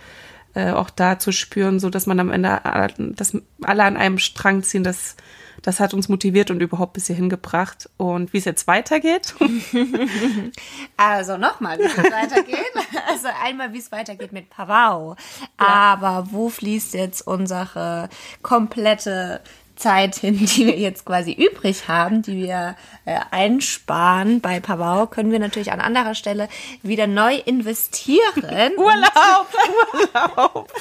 äh, 0.55 0.71
auch 0.71 0.89
da 0.89 1.19
zu 1.19 1.31
spüren, 1.31 1.79
so 1.79 1.89
dass 1.89 2.07
man 2.07 2.19
am 2.19 2.31
Ende, 2.31 2.59
äh, 2.63 2.89
dass 2.97 3.37
alle 3.61 3.83
an 3.83 3.97
einem 3.97 4.17
Strang 4.17 4.63
ziehen, 4.63 4.83
dass 4.83 5.15
das 5.61 5.79
hat 5.79 5.93
uns 5.93 6.09
motiviert 6.09 6.51
und 6.51 6.61
überhaupt 6.61 6.93
bis 6.93 7.07
hierhin 7.07 7.29
gebracht. 7.29 7.89
Und 7.97 8.33
wie 8.33 8.37
es 8.37 8.45
jetzt 8.45 8.67
weitergeht? 8.67 9.35
also 10.97 11.37
nochmal, 11.37 11.79
wie 11.79 11.83
es 11.83 11.97
weitergeht. 11.97 12.57
Also 13.07 13.27
einmal, 13.43 13.73
wie 13.73 13.79
es 13.79 13.91
weitergeht 13.91 14.31
mit 14.31 14.49
Pavao. 14.49 15.15
Ja. 15.59 15.67
Aber 15.67 16.27
wo 16.31 16.49
fließt 16.49 16.93
jetzt 16.93 17.21
unsere 17.25 18.09
komplette 18.41 19.41
Zeit 19.75 20.15
hin, 20.15 20.37
die 20.37 20.67
wir 20.67 20.77
jetzt 20.77 21.05
quasi 21.05 21.33
übrig 21.33 21.87
haben, 21.87 22.21
die 22.21 22.37
wir 22.37 22.75
äh, 23.05 23.19
einsparen 23.31 24.39
bei 24.39 24.59
Pavao, 24.59 25.07
können 25.07 25.31
wir 25.31 25.39
natürlich 25.39 25.71
an 25.71 25.81
anderer 25.81 26.15
Stelle 26.15 26.47
wieder 26.83 27.07
neu 27.07 27.35
investieren. 27.35 28.73
Urlaub! 28.77 29.47
Urlaub! 29.93 30.71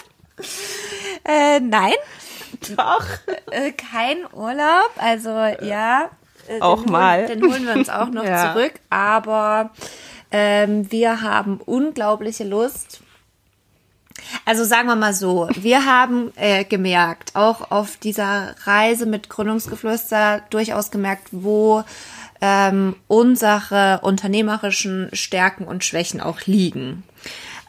Äh, 1.24 1.60
nein, 1.60 1.94
Doch. 2.76 3.04
Äh, 3.50 3.72
kein 3.72 4.18
Urlaub, 4.32 4.90
also 4.96 5.30
ja. 5.30 6.10
äh, 6.48 6.60
auch 6.60 6.82
den 6.82 6.92
mal. 6.92 7.26
Holen, 7.26 7.40
den 7.40 7.50
holen 7.50 7.66
wir 7.66 7.74
uns 7.74 7.88
auch 7.88 8.08
noch 8.08 8.24
Ja. 8.30 8.52
zurück. 8.52 8.72
Aber 8.90 9.70
ähm, 10.30 10.90
wir 10.90 11.22
haben 11.22 11.60
unglaubliche 11.64 12.44
Lust. 12.44 13.00
Also 14.44 14.64
sagen 14.64 14.86
wir 14.88 14.96
mal 14.96 15.14
so, 15.14 15.48
wir 15.56 15.86
haben 15.86 16.32
äh, 16.36 16.64
gemerkt, 16.64 17.34
auch 17.34 17.70
auf 17.70 17.96
dieser 17.96 18.54
Reise 18.64 19.06
mit 19.06 19.28
Gründungsgeflüster 19.28 20.42
durchaus 20.50 20.90
gemerkt, 20.90 21.28
wo 21.32 21.84
ähm, 22.42 22.96
unsere 23.08 24.00
unternehmerischen 24.02 25.08
Stärken 25.12 25.64
und 25.64 25.84
Schwächen 25.84 26.20
auch 26.20 26.42
liegen. 26.46 27.02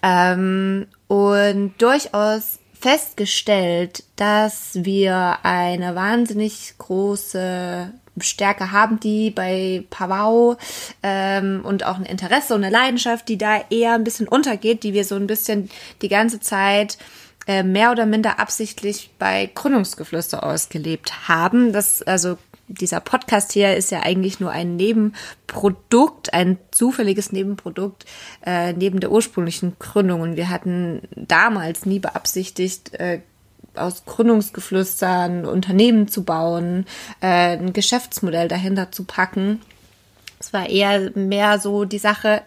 Ähm, 0.03 0.87
und 1.07 1.73
durchaus 1.77 2.59
festgestellt, 2.81 4.03
dass 4.15 4.71
wir 4.73 5.37
eine 5.43 5.95
wahnsinnig 5.95 6.73
große 6.79 7.93
Stärke 8.19 8.71
haben, 8.71 8.99
die 8.99 9.29
bei 9.29 9.83
Pavau 9.89 10.57
ähm, 11.01 11.61
und 11.63 11.85
auch 11.85 11.97
ein 11.97 12.05
Interesse 12.05 12.55
und 12.55 12.63
eine 12.63 12.73
Leidenschaft, 12.73 13.29
die 13.29 13.37
da 13.37 13.61
eher 13.69 13.93
ein 13.93 14.03
bisschen 14.03 14.27
untergeht, 14.27 14.83
die 14.83 14.93
wir 14.93 15.05
so 15.05 15.15
ein 15.15 15.27
bisschen 15.27 15.69
die 16.01 16.09
ganze 16.09 16.39
Zeit 16.39 16.97
äh, 17.47 17.63
mehr 17.63 17.91
oder 17.91 18.05
minder 18.05 18.39
absichtlich 18.39 19.11
bei 19.17 19.49
Gründungsgeflüster 19.53 20.43
ausgelebt 20.43 21.27
haben. 21.27 21.71
Das 21.73 22.01
also 22.01 22.37
dieser 22.73 22.99
Podcast 22.99 23.51
hier 23.51 23.75
ist 23.75 23.91
ja 23.91 24.01
eigentlich 24.01 24.39
nur 24.39 24.51
ein 24.51 24.75
Nebenprodukt, 24.75 26.33
ein 26.33 26.57
zufälliges 26.71 27.31
Nebenprodukt 27.31 28.05
äh, 28.45 28.73
neben 28.73 28.99
der 28.99 29.11
ursprünglichen 29.11 29.77
Gründung. 29.79 30.21
Und 30.21 30.35
wir 30.37 30.49
hatten 30.49 31.01
damals 31.15 31.85
nie 31.85 31.99
beabsichtigt, 31.99 32.93
äh, 32.95 33.21
aus 33.75 34.05
Gründungsgeflüstern 34.05 35.45
Unternehmen 35.45 36.07
zu 36.07 36.23
bauen, 36.23 36.85
äh, 37.21 37.57
ein 37.57 37.73
Geschäftsmodell 37.73 38.47
dahinter 38.47 38.91
zu 38.91 39.05
packen. 39.05 39.61
Es 40.39 40.53
war 40.53 40.69
eher 40.69 41.11
mehr 41.15 41.59
so 41.59 41.85
die 41.85 41.99
Sache, 41.99 42.41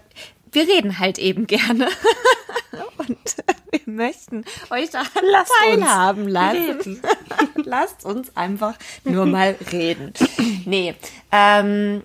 wir 0.54 0.68
reden 0.68 0.98
halt 0.98 1.18
eben 1.18 1.46
gerne. 1.46 1.88
Und 2.96 3.36
wir 3.70 3.80
möchten 3.86 4.44
euch 4.70 4.90
daran 4.90 5.24
Lasst 5.30 5.52
teilhaben 5.60 6.28
lassen. 6.28 7.02
Lasst 7.56 8.04
uns 8.04 8.36
einfach 8.36 8.74
nur 9.04 9.26
mal 9.26 9.56
reden. 9.72 10.12
Nee, 10.66 10.94
ähm, 11.30 12.02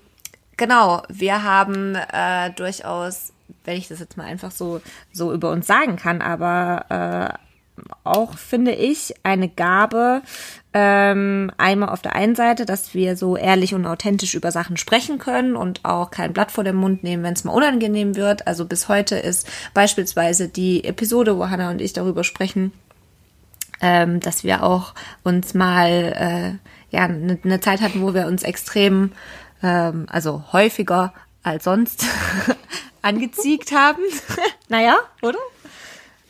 genau, 0.57 1.03
wir 1.07 1.43
haben 1.43 1.95
äh, 1.95 2.51
durchaus, 2.51 3.31
wenn 3.63 3.77
ich 3.77 3.87
das 3.87 3.99
jetzt 3.99 4.17
mal 4.17 4.25
einfach 4.25 4.51
so, 4.51 4.81
so 5.13 5.31
über 5.31 5.49
uns 5.49 5.65
sagen 5.65 5.95
kann, 5.95 6.21
aber 6.21 7.37
äh, 7.39 7.48
auch, 8.03 8.37
finde 8.37 8.71
ich, 8.71 9.13
eine 9.23 9.49
Gabe, 9.49 10.21
ähm, 10.71 11.51
einmal 11.57 11.89
auf 11.89 12.01
der 12.01 12.15
einen 12.15 12.35
Seite, 12.35 12.65
dass 12.65 12.93
wir 12.93 13.15
so 13.15 13.35
ehrlich 13.35 13.73
und 13.73 13.87
authentisch 13.87 14.35
über 14.35 14.51
Sachen 14.51 14.77
sprechen 14.77 15.17
können 15.17 15.55
und 15.55 15.83
auch 15.83 16.11
kein 16.11 16.31
Blatt 16.31 16.51
vor 16.51 16.63
den 16.63 16.75
Mund 16.75 17.03
nehmen, 17.03 17.23
wenn 17.23 17.33
es 17.33 17.43
mal 17.43 17.53
unangenehm 17.53 18.15
wird. 18.15 18.45
Also 18.45 18.65
bis 18.65 18.87
heute 18.87 19.15
ist 19.15 19.47
beispielsweise 19.73 20.47
die 20.47 20.83
Episode, 20.83 21.37
wo 21.37 21.49
Hannah 21.49 21.71
und 21.71 21.81
ich 21.81 21.93
darüber 21.93 22.23
sprechen, 22.23 22.71
ähm, 23.81 24.19
dass 24.19 24.43
wir 24.43 24.63
auch 24.63 24.93
uns 25.23 25.55
mal 25.55 26.59
äh, 26.61 26.95
ja 26.95 27.05
eine 27.05 27.39
ne 27.41 27.59
Zeit 27.61 27.81
hatten, 27.81 28.01
wo 28.01 28.13
wir 28.13 28.27
uns 28.27 28.43
extrem, 28.43 29.11
ähm, 29.63 30.05
also 30.09 30.43
häufiger 30.53 31.13
als 31.41 31.63
sonst 31.63 32.05
angeziegt 33.01 33.71
haben. 33.71 34.03
naja, 34.69 34.97
oder? 35.23 35.39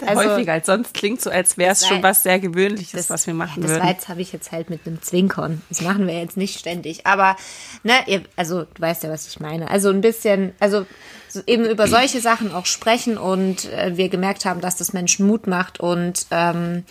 Also- 0.07 0.23
Häufiger 0.31 0.53
als 0.53 0.65
sonst 0.65 0.93
klingt 0.93 1.21
so, 1.21 1.29
als 1.29 1.57
wäre 1.57 1.71
es 1.73 1.79
Das 1.81 1.89
schon 1.89 2.01
was 2.03 2.23
sehr 2.23 2.39
Gewöhnliches, 2.39 3.09
was 3.09 3.27
wir 3.27 3.33
machen 3.33 3.61
das 3.61 3.71
würden. 3.71 3.87
jetzt 3.87 4.07
habe 4.09 4.21
ich 4.21 4.31
jetzt 4.31 4.51
halt 4.51 4.69
mit 4.69 4.87
einem 4.87 5.01
Zwinkern. 5.01 5.61
Das 5.69 5.81
machen 5.81 6.07
wir 6.07 6.17
jetzt 6.19 6.37
nicht 6.37 6.57
ständig. 6.59 7.05
Aber, 7.05 7.35
ne, 7.83 7.93
ihr, 8.07 8.23
also 8.35 8.63
du 8.63 8.81
weißt 8.81 9.03
ja, 9.03 9.09
was 9.11 9.27
ich 9.27 9.39
meine. 9.39 9.69
Also 9.69 9.89
ein 9.89 10.01
bisschen, 10.01 10.53
also 10.59 10.85
so 11.27 11.28
eben 11.47 11.65
über 11.65 11.87
solche 11.87 12.21
Sachen 12.21 12.53
auch 12.53 12.65
sprechen 12.65 13.17
und 13.17 13.71
äh, 13.71 13.97
wir 13.97 14.09
gemerkt 14.09 14.45
haben, 14.45 14.61
dass 14.61 14.77
das 14.77 14.93
Menschen 14.93 15.27
Mut 15.27 15.47
macht 15.47 15.79
und 15.79 16.25
ähm, 16.31 16.83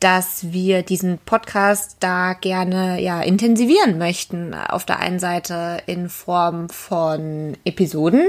dass 0.00 0.52
wir 0.52 0.82
diesen 0.82 1.18
Podcast 1.18 1.96
da 2.00 2.34
gerne 2.34 3.00
ja 3.00 3.22
intensivieren 3.22 3.96
möchten. 3.96 4.52
Auf 4.54 4.84
der 4.84 4.98
einen 4.98 5.18
Seite 5.18 5.78
in 5.86 6.10
Form 6.10 6.68
von 6.68 7.56
Episoden, 7.64 8.28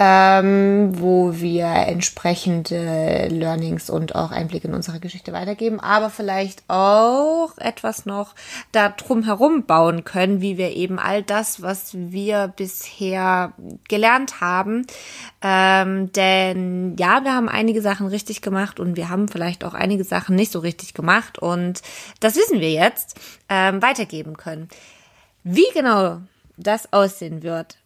ähm, 0.00 0.90
wo 1.00 1.34
wir 1.36 1.66
entsprechende 1.66 3.28
Learnings 3.28 3.88
und 3.88 4.16
auch 4.16 4.32
Einblicke 4.32 4.66
in 4.66 4.74
unsere 4.74 4.98
Geschichte 4.98 5.32
weitergeben, 5.32 5.78
aber 5.78 6.10
vielleicht 6.10 6.64
auch 6.68 7.56
etwas 7.58 8.04
noch 8.04 8.34
da 8.72 8.88
drum 8.88 9.22
herum 9.22 9.64
bauen 9.64 10.02
können, 10.02 10.40
wie 10.40 10.58
wir 10.58 10.74
eben 10.74 10.98
all 10.98 11.22
das, 11.22 11.62
was 11.62 11.90
wir 11.94 12.52
bisher 12.56 13.52
gelernt 13.88 14.40
haben. 14.40 14.85
Ähm, 15.42 16.12
denn 16.12 16.96
ja, 16.98 17.24
wir 17.24 17.34
haben 17.34 17.48
einige 17.48 17.82
Sachen 17.82 18.06
richtig 18.06 18.42
gemacht 18.42 18.80
und 18.80 18.96
wir 18.96 19.08
haben 19.08 19.28
vielleicht 19.28 19.64
auch 19.64 19.74
einige 19.74 20.04
Sachen 20.04 20.34
nicht 20.36 20.52
so 20.52 20.58
richtig 20.60 20.94
gemacht 20.94 21.38
und 21.38 21.82
das 22.20 22.36
wissen 22.36 22.60
wir 22.60 22.70
jetzt 22.70 23.18
ähm, 23.48 23.82
weitergeben 23.82 24.36
können. 24.36 24.68
Wie 25.44 25.66
genau 25.74 26.20
das 26.56 26.92
aussehen 26.92 27.42
wird, 27.42 27.76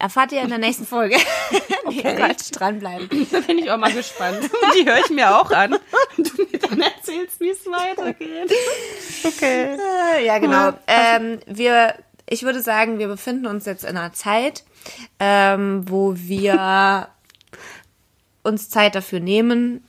erfahrt 0.00 0.32
ihr 0.32 0.42
in 0.42 0.48
der 0.48 0.58
nächsten 0.58 0.86
Folge. 0.86 1.16
okay. 1.84 2.02
Nee, 2.04 2.14
Quatsch, 2.16 2.50
dranbleiben. 2.52 3.08
Da 3.30 3.40
bin 3.40 3.58
ich 3.58 3.70
auch 3.70 3.76
mal 3.76 3.92
gespannt. 3.92 4.38
Die 4.74 4.84
höre 4.86 4.98
ich 4.98 5.10
mir 5.10 5.36
auch 5.36 5.50
an. 5.50 5.74
Und 6.16 6.38
du 6.38 6.42
mir 6.44 6.58
dann 6.58 6.80
erzählst, 6.80 7.40
wie 7.40 7.50
es 7.50 7.64
weitergeht. 7.66 8.50
Okay. 9.24 9.76
Äh, 10.16 10.26
Ja, 10.26 10.38
genau. 10.38 10.72
Ähm, 10.86 11.40
wir, 11.46 11.94
ich 12.30 12.44
würde 12.44 12.62
sagen, 12.62 12.98
wir 12.98 13.08
befinden 13.08 13.46
uns 13.46 13.66
jetzt 13.66 13.84
in 13.84 13.96
einer 13.96 14.12
Zeit, 14.12 14.64
ähm, 15.18 15.82
wo 15.88 16.14
wir 16.16 17.08
uns 18.42 18.70
Zeit 18.70 18.94
dafür 18.94 19.20
nehmen, 19.20 19.84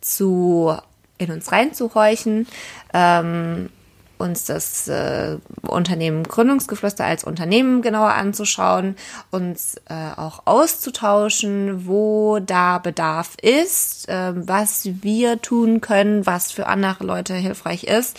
zu 0.00 0.74
in 1.18 1.30
uns 1.30 1.50
reinzuhorchen, 1.52 2.46
ähm, 2.92 3.70
uns 4.18 4.44
das 4.44 4.86
äh, 4.88 5.38
Unternehmen 5.62 6.22
Gründungsgeflüster 6.22 7.04
als 7.04 7.24
Unternehmen 7.24 7.82
genauer 7.82 8.14
anzuschauen, 8.14 8.96
uns 9.30 9.76
äh, 9.88 10.16
auch 10.16 10.42
auszutauschen, 10.46 11.86
wo 11.86 12.38
da 12.38 12.78
Bedarf 12.78 13.36
ist, 13.42 14.06
ähm, 14.08 14.48
was 14.48 14.88
wir 15.02 15.42
tun 15.42 15.80
können, 15.80 16.24
was 16.26 16.52
für 16.52 16.66
andere 16.68 17.04
Leute 17.04 17.34
hilfreich 17.34 17.84
ist. 17.84 18.16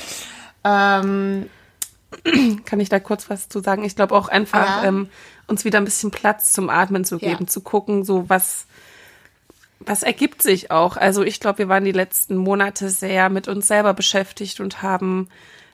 Ähm, 0.65 1.49
Kann 2.65 2.79
ich 2.79 2.89
da 2.89 2.99
kurz 2.99 3.29
was 3.29 3.49
zu 3.49 3.59
sagen? 3.59 3.83
Ich 3.83 3.95
glaube 3.95 4.15
auch 4.15 4.27
einfach, 4.29 4.83
ähm, 4.85 5.09
uns 5.47 5.65
wieder 5.65 5.79
ein 5.79 5.85
bisschen 5.85 6.11
Platz 6.11 6.53
zum 6.53 6.69
Atmen 6.69 7.05
zu 7.05 7.17
geben, 7.17 7.41
Ja. 7.45 7.47
zu 7.47 7.61
gucken, 7.61 8.03
so 8.03 8.29
was, 8.29 8.65
was 9.79 10.03
ergibt 10.03 10.41
sich 10.41 10.71
auch. 10.71 10.97
Also 10.97 11.23
ich 11.23 11.39
glaube, 11.39 11.59
wir 11.59 11.69
waren 11.69 11.85
die 11.85 11.91
letzten 11.91 12.35
Monate 12.37 12.89
sehr 12.89 13.29
mit 13.29 13.47
uns 13.47 13.67
selber 13.67 13.93
beschäftigt 13.93 14.59
und 14.59 14.81
haben 14.81 15.27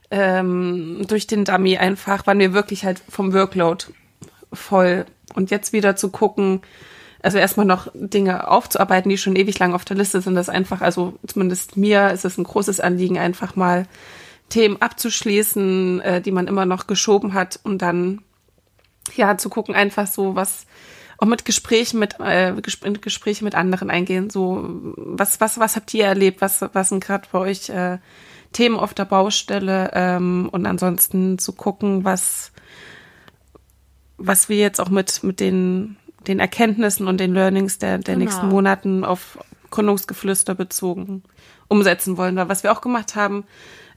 ähm, 0.09 1.05
durch 1.07 1.27
den 1.27 1.45
Dummy 1.45 1.77
einfach, 1.77 2.27
waren 2.27 2.39
wir 2.39 2.53
wirklich 2.53 2.83
halt 2.83 3.01
vom 3.09 3.33
Workload 3.33 3.85
voll. 4.51 5.05
Und 5.33 5.51
jetzt 5.51 5.71
wieder 5.71 5.95
zu 5.95 6.09
gucken, 6.09 6.61
also 7.23 7.37
erstmal 7.37 7.65
noch 7.65 7.87
Dinge 7.93 8.49
aufzuarbeiten, 8.49 9.09
die 9.09 9.17
schon 9.17 9.35
ewig 9.35 9.57
lang 9.59 9.73
auf 9.73 9.85
der 9.85 9.95
Liste 9.95 10.19
sind, 10.21 10.35
das 10.35 10.49
einfach, 10.49 10.81
also 10.81 11.13
zumindest 11.25 11.77
mir 11.77 12.09
ist 12.11 12.25
es 12.25 12.37
ein 12.37 12.43
großes 12.43 12.79
Anliegen, 12.81 13.17
einfach 13.17 13.55
mal 13.55 13.85
Themen 14.51 14.79
abzuschließen, 14.81 16.01
äh, 16.01 16.21
die 16.21 16.31
man 16.31 16.47
immer 16.47 16.65
noch 16.67 16.85
geschoben 16.85 17.33
hat 17.33 17.59
und 17.63 17.81
dann 17.81 18.21
ja 19.15 19.37
zu 19.37 19.49
gucken, 19.49 19.73
einfach 19.73 20.05
so 20.05 20.35
was 20.35 20.67
auch 21.17 21.25
mit 21.27 21.45
Gesprächen 21.45 21.99
mit 21.99 22.19
äh, 22.19 22.53
Gesp 22.61 22.85
Gespräche 23.01 23.43
mit 23.43 23.55
anderen 23.55 23.89
eingehen. 23.89 24.29
So 24.29 24.63
was 24.95 25.39
was 25.41 25.59
was 25.59 25.75
habt 25.75 25.93
ihr 25.93 26.05
erlebt? 26.05 26.41
Was 26.41 26.61
was 26.73 26.89
sind 26.89 27.03
gerade 27.03 27.27
bei 27.31 27.39
euch 27.39 27.69
äh, 27.69 27.97
Themen 28.53 28.77
auf 28.77 28.93
der 28.93 29.05
Baustelle? 29.05 29.91
Ähm, 29.93 30.49
und 30.51 30.65
ansonsten 30.65 31.37
zu 31.39 31.53
gucken, 31.53 32.03
was 32.03 32.51
was 34.17 34.49
wir 34.49 34.57
jetzt 34.57 34.81
auch 34.81 34.89
mit 34.89 35.23
mit 35.23 35.39
den 35.39 35.97
den 36.27 36.39
Erkenntnissen 36.39 37.07
und 37.07 37.19
den 37.19 37.33
Learnings 37.33 37.77
der 37.79 37.97
der 37.99 38.15
Genau. 38.15 38.25
nächsten 38.25 38.49
Monaten 38.49 39.03
auf 39.05 39.37
Gründungsgeflüster 39.69 40.55
bezogen 40.55 41.23
umsetzen 41.67 42.17
wollen. 42.17 42.35
Weil 42.35 42.49
was 42.49 42.63
wir 42.63 42.71
auch 42.71 42.81
gemacht 42.81 43.15
haben, 43.15 43.45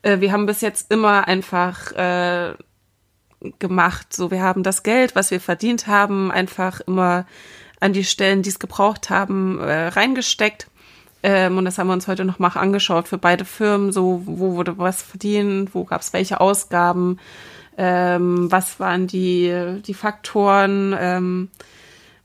äh, 0.04 0.20
wir 0.20 0.30
haben 0.32 0.46
bis 0.46 0.60
jetzt 0.60 0.92
immer 0.92 1.26
einfach 1.26 1.92
äh, 1.92 2.54
gemacht. 3.58 4.14
So, 4.14 4.30
wir 4.30 4.42
haben 4.42 4.62
das 4.62 4.82
Geld, 4.82 5.16
was 5.16 5.30
wir 5.30 5.40
verdient 5.40 5.86
haben, 5.86 6.30
einfach 6.30 6.80
immer 6.80 7.26
an 7.80 7.92
die 7.92 8.04
Stellen, 8.04 8.42
die 8.42 8.50
es 8.50 8.58
gebraucht 8.58 9.10
haben, 9.10 9.58
äh, 9.60 9.88
reingesteckt. 9.88 10.68
Ähm, 11.22 11.58
und 11.58 11.64
das 11.64 11.78
haben 11.78 11.88
wir 11.88 11.94
uns 11.94 12.06
heute 12.06 12.24
noch 12.24 12.38
mal 12.38 12.48
angeschaut 12.48 13.08
für 13.08 13.18
beide 13.18 13.44
Firmen. 13.44 13.92
So, 13.92 14.22
wo 14.26 14.54
wurde 14.54 14.78
was 14.78 15.02
verdient, 15.02 15.74
wo 15.74 15.84
gab 15.84 16.00
es 16.02 16.12
welche 16.12 16.40
Ausgaben, 16.40 17.18
ähm, 17.76 18.50
was 18.50 18.78
waren 18.78 19.06
die, 19.06 19.80
die 19.84 19.94
Faktoren 19.94 20.94
ähm, 20.98 21.48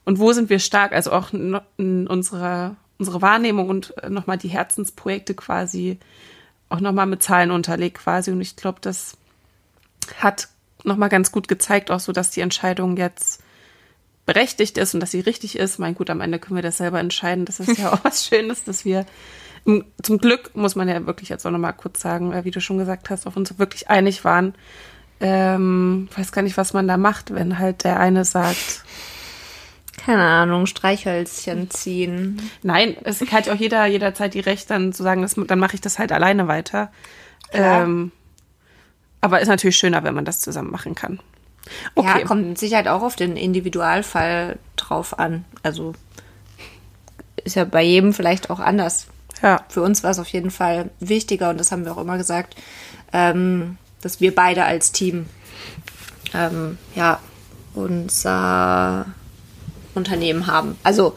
und 0.06 0.20
wo 0.20 0.32
sind 0.34 0.50
wir 0.50 0.60
stark. 0.60 0.92
Also 0.92 1.12
auch 1.12 1.34
no- 1.34 1.62
in 1.78 2.08
unserer, 2.08 2.76
unsere 2.98 3.22
Wahrnehmung 3.22 3.70
und 3.70 3.98
äh, 3.98 4.10
noch 4.10 4.28
mal 4.28 4.38
die 4.38 4.50
Herzensprojekte 4.50 5.34
quasi 5.34 5.98
auch 6.70 6.80
noch 6.80 6.94
mal 6.94 7.06
mit 7.06 7.24
Zahlen 7.24 7.52
unterlegt 7.52 7.98
quasi. 7.98 8.32
Und 8.32 8.42
ich 8.42 8.56
glaube, 8.56 8.80
das 8.82 9.18
hat 10.18 10.48
nochmal 10.84 11.10
ganz 11.10 11.32
gut 11.32 11.48
gezeigt, 11.48 11.92
auch 11.92 12.00
so, 12.00 12.12
dass 12.12 12.32
die 12.32 12.42
Entscheidung 12.42 12.98
jetzt 12.98 13.44
berechtigt 14.26 14.78
ist 14.78 14.94
und 14.94 15.00
dass 15.00 15.12
sie 15.12 15.20
richtig 15.20 15.58
ist. 15.58 15.80
Mein 15.80 15.96
gut, 15.96 16.10
am 16.10 16.22
Ende 16.22 16.40
können 16.40 16.56
wir 16.56 16.62
das 16.62 16.78
selber 16.78 17.00
entscheiden. 17.00 17.46
Das 17.46 17.60
ist 17.60 17.78
ja 17.78 17.92
auch 17.92 18.00
was 18.04 18.26
Schönes, 18.26 18.64
dass 18.64 18.86
wir 18.86 19.06
zum 20.02 20.18
Glück, 20.20 20.56
muss 20.56 20.76
man 20.76 20.88
ja 20.88 21.06
wirklich 21.06 21.30
jetzt 21.30 21.46
auch 21.46 21.52
nochmal 21.52 21.74
kurz 21.74 22.00
sagen, 22.00 22.32
äh, 22.32 22.46
wie 22.46 22.52
du 22.52 22.62
schon 22.62 22.78
gesagt 22.78 23.10
hast, 23.10 23.28
auf 23.28 23.36
uns 23.36 23.60
wirklich 23.60 23.90
einig 23.90 24.24
waren. 24.24 24.56
Ähm, 25.20 26.08
weiß 26.16 26.32
gar 26.32 26.44
nicht, 26.44 26.58
was 26.58 26.74
man 26.74 26.88
da 26.88 26.96
macht, 26.96 27.34
wenn 27.34 27.60
halt 27.60 27.84
der 27.84 28.00
eine 28.00 28.24
sagt, 28.24 28.84
keine 30.10 30.24
Ahnung, 30.24 30.66
Streichhölzchen 30.66 31.70
ziehen. 31.70 32.42
Nein, 32.64 32.98
es 33.04 33.22
hat 33.32 33.46
ja 33.46 33.54
auch 33.54 33.60
jeder 33.60 33.86
jederzeit 33.86 34.34
die 34.34 34.40
Recht, 34.40 34.72
dann 34.72 34.92
zu 34.92 35.04
sagen, 35.04 35.22
dass, 35.22 35.36
dann 35.36 35.60
mache 35.60 35.76
ich 35.76 35.82
das 35.82 36.00
halt 36.00 36.12
alleine 36.12 36.48
weiter. 36.48 36.92
Ähm, 37.52 38.12
aber 39.22 39.40
ist 39.40 39.50
natürlich 39.50 39.78
schöner, 39.78 40.04
wenn 40.04 40.16
man 40.16 40.26
das 40.26 40.42
zusammen 40.42 40.72
machen 40.72 40.96
kann. 40.96 41.20
Okay. 41.94 42.22
Ja, 42.22 42.26
kommt 42.26 42.48
mit 42.48 42.58
Sicherheit 42.58 42.88
auch 42.88 43.04
auf 43.04 43.16
den 43.16 43.38
Individualfall 43.38 44.58
drauf 44.78 45.20
an. 45.20 45.46
Also 45.62 45.94
ist 47.44 47.56
ja 47.56 47.66
bei 47.66 47.84
jedem 47.84 48.12
vielleicht 48.12 48.50
auch 48.50 48.60
anders. 48.60 49.10
Ja. 49.44 49.64
Für 49.70 49.84
uns 49.84 50.04
war 50.04 50.10
es 50.10 50.18
auf 50.18 50.30
jeden 50.30 50.50
Fall 50.50 50.90
wichtiger 51.00 51.52
und 51.52 51.60
das 51.60 51.72
haben 51.72 51.86
wir 51.86 51.92
auch 51.92 52.02
immer 52.02 52.18
gesagt, 52.18 52.56
ähm, 53.14 53.78
dass 54.02 54.22
wir 54.22 54.34
beide 54.34 54.66
als 54.66 54.92
Team 54.92 55.28
ähm, 56.34 56.80
ja 56.96 57.20
unser 57.76 59.06
Unternehmen 59.96 60.48
haben. 60.48 60.78
Also, 60.84 61.16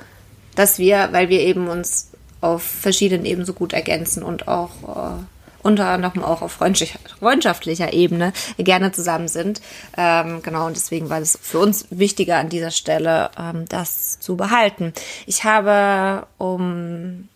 dass 0.55 0.79
wir, 0.79 1.09
weil 1.13 1.29
wir 1.29 1.41
eben 1.41 1.69
uns 1.69 2.11
auf 2.41 2.63
verschiedenen 2.63 3.25
Ebenen 3.25 3.47
so 3.47 3.53
gut 3.53 3.73
ergänzen 3.73 4.23
und 4.23 4.49
auch 4.49 4.71
äh, 4.83 5.23
unter 5.63 5.87
anderem 5.87 6.25
auch 6.25 6.43
auf 6.43 6.53
freundschaftlicher 6.53 7.93
Ebene 7.93 8.33
gerne 8.59 8.93
zusammen 8.93 9.29
sind. 9.29 9.63
Ähm, 9.97 10.43
genau, 10.43 10.67
und 10.67 10.77
deswegen 10.77 11.09
war 11.09 11.21
es 11.21 11.39
für 11.41 11.61
uns 11.61 11.87
wichtiger 11.91 12.39
an 12.39 12.49
dieser 12.49 12.73
Stelle, 12.73 13.31
ähm, 13.39 13.67
das 13.69 14.19
zu 14.19 14.37
behalten. 14.37 14.93
Ich 15.27 15.45
habe, 15.45 16.27
um 16.39 17.29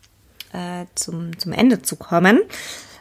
äh, 0.53 0.87
zum, 0.97 1.39
zum 1.39 1.53
Ende 1.53 1.83
zu 1.83 1.97
kommen, 1.97 2.41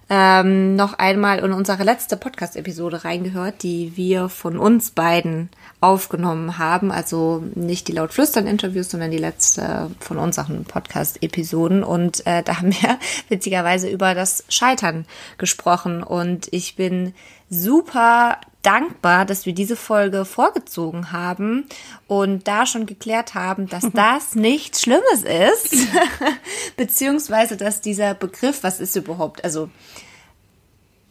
ähm, 0.08 0.76
noch 0.76 0.94
einmal 0.94 1.40
in 1.40 1.52
unsere 1.52 1.84
letzte 1.84 2.16
Podcast-Episode 2.16 3.06
reingehört, 3.06 3.64
die 3.64 3.94
wir 3.96 4.30
von 4.30 4.58
uns 4.58 4.92
beiden 4.92 5.50
aufgenommen 5.82 6.60
haben. 6.60 6.92
Also 6.92 7.44
nicht 7.56 7.88
die 7.88 7.92
laut 7.92 8.14
flüstern 8.14 8.46
Interviews, 8.46 8.92
sondern 8.92 9.10
die 9.10 9.18
letzte 9.18 9.90
von 10.00 10.18
unseren 10.18 10.64
Podcast-Episoden. 10.66 11.84
Und 11.84 12.26
äh, 12.28 12.44
da 12.44 12.58
haben 12.58 12.72
wir 12.72 13.00
witzigerweise 13.30 13.90
über 13.90 14.14
das 14.14 14.44
Scheitern 14.48 15.06
gesprochen. 15.40 16.04
Und 16.04 16.48
ich 16.52 16.76
bin 16.76 17.16
super 17.50 18.40
dankbar, 18.62 19.26
dass 19.26 19.46
wir 19.46 19.54
diese 19.54 19.76
Folge 19.76 20.26
vorgezogen 20.26 21.12
haben 21.12 21.66
und 22.08 22.48
da 22.48 22.66
schon 22.66 22.86
geklärt 22.86 23.36
haben, 23.36 23.68
dass 23.68 23.90
das 23.94 24.36
nichts 24.36 24.82
Schlimmes 24.82 25.24
ist, 25.24 25.88
beziehungsweise 26.78 27.58
dass 27.58 27.82
dieser 27.82 28.14
Begriff, 28.16 28.64
was 28.64 28.80
ist 28.80 28.96
überhaupt, 28.96 29.44
also 29.44 29.70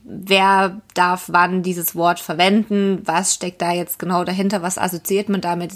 wer 0.02 0.82
darf 0.94 1.24
wann 1.28 1.62
dieses 1.62 1.94
Wort 1.94 2.20
verwenden, 2.20 3.02
was 3.04 3.34
steckt 3.34 3.62
da 3.62 3.72
jetzt 3.72 3.98
genau 3.98 4.24
dahinter, 4.24 4.62
was 4.62 4.76
assoziiert 4.76 5.28
man 5.28 5.40
damit, 5.40 5.72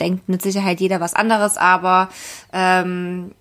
denkt 0.00 0.28
mit 0.28 0.42
Sicherheit 0.42 0.80
jeder 0.80 1.00
was 1.00 1.14
anderes, 1.14 1.56
aber 1.56 2.08
ähm, 2.52 3.32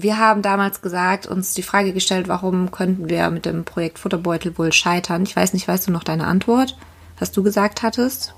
wir 0.00 0.16
haben 0.16 0.42
damals 0.42 0.80
gesagt, 0.80 1.26
uns 1.26 1.54
die 1.54 1.62
Frage 1.62 1.92
gestellt, 1.92 2.28
warum 2.28 2.70
könnten 2.70 3.10
wir 3.10 3.30
mit 3.30 3.44
dem 3.44 3.64
Projekt 3.64 3.98
Futterbeutel 3.98 4.56
wohl 4.56 4.72
scheitern? 4.72 5.24
Ich 5.24 5.34
weiß 5.34 5.52
nicht, 5.52 5.66
weißt 5.66 5.88
du 5.88 5.90
noch 5.90 6.04
deine 6.04 6.28
Antwort, 6.28 6.78
was 7.18 7.32
du 7.32 7.42
gesagt 7.42 7.82
hattest? 7.82 8.32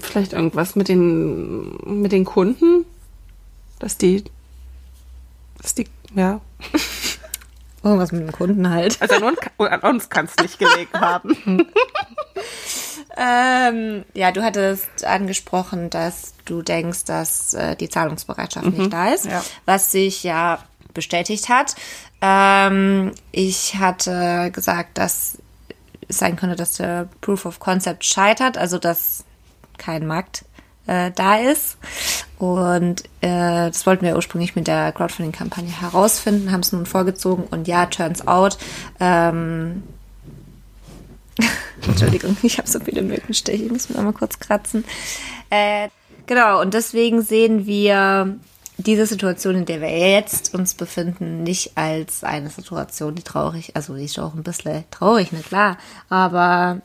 Vielleicht 0.00 0.32
irgendwas 0.32 0.74
mit 0.74 0.88
den, 0.88 1.76
mit 2.02 2.10
den 2.10 2.24
Kunden? 2.24 2.84
Dass 3.78 3.98
die, 3.98 4.24
dass 5.62 5.76
die, 5.76 5.86
ja. 6.14 6.40
Irgendwas 7.84 8.10
mit 8.10 8.22
den 8.22 8.32
Kunden 8.32 8.68
halt. 8.68 9.00
Also 9.00 9.14
an, 9.14 9.36
an 9.58 9.80
uns 9.94 10.08
kann 10.08 10.24
es 10.24 10.36
nicht 10.42 10.58
gelegen 10.58 10.92
haben. 10.94 11.36
ähm, 13.16 14.04
ja, 14.14 14.32
du 14.32 14.42
hattest 14.42 15.04
angesprochen, 15.04 15.90
dass 15.90 16.34
du 16.44 16.62
denkst, 16.62 17.04
dass 17.04 17.54
äh, 17.54 17.76
die 17.76 17.88
Zahlungsbereitschaft 17.88 18.66
mhm. 18.66 18.76
nicht 18.76 18.92
da 18.92 19.08
ist, 19.08 19.26
ja. 19.26 19.42
was 19.66 19.92
sich 19.92 20.24
ja 20.24 20.58
bestätigt 20.92 21.48
hat. 21.48 21.74
Ähm, 22.20 23.12
ich 23.32 23.76
hatte 23.76 24.50
gesagt, 24.52 24.98
dass 24.98 25.38
es 26.08 26.18
sein 26.18 26.36
könnte, 26.36 26.56
dass 26.56 26.74
der 26.74 27.08
Proof 27.20 27.46
of 27.46 27.60
Concept 27.60 28.04
scheitert, 28.04 28.58
also 28.58 28.78
dass 28.78 29.24
kein 29.78 30.06
Markt 30.06 30.44
äh, 30.86 31.10
da 31.12 31.36
ist. 31.36 31.78
Und 32.38 33.04
äh, 33.20 33.68
das 33.68 33.86
wollten 33.86 34.04
wir 34.04 34.16
ursprünglich 34.16 34.56
mit 34.56 34.66
der 34.66 34.92
Crowdfunding-Kampagne 34.92 35.80
herausfinden, 35.80 36.52
haben 36.52 36.60
es 36.60 36.72
nun 36.72 36.86
vorgezogen 36.86 37.44
und 37.50 37.68
ja, 37.68 37.86
turns 37.86 38.26
out. 38.26 38.58
Ähm, 39.00 39.82
Entschuldigung, 41.86 42.36
ich 42.42 42.58
habe 42.58 42.68
so 42.68 42.80
viele 42.80 43.02
Mückenstiche, 43.02 43.64
ich 43.64 43.70
muss 43.70 43.88
mir 43.88 44.00
mal 44.02 44.12
kurz 44.12 44.38
kratzen. 44.38 44.84
Äh, 45.50 45.88
genau, 46.26 46.60
und 46.60 46.74
deswegen 46.74 47.22
sehen 47.22 47.66
wir 47.66 48.38
diese 48.76 49.06
Situation, 49.06 49.56
in 49.56 49.66
der 49.66 49.80
wir 49.80 49.90
jetzt 49.90 50.54
uns 50.54 50.74
befinden, 50.74 51.42
nicht 51.42 51.76
als 51.76 52.24
eine 52.24 52.50
Situation, 52.50 53.14
die 53.14 53.22
traurig, 53.22 53.76
also 53.76 53.94
die 53.94 54.04
ist 54.04 54.18
auch 54.18 54.34
ein 54.34 54.42
bisschen 54.42 54.84
traurig, 54.90 55.28
na 55.32 55.40
klar, 55.40 55.78
aber 56.08 56.80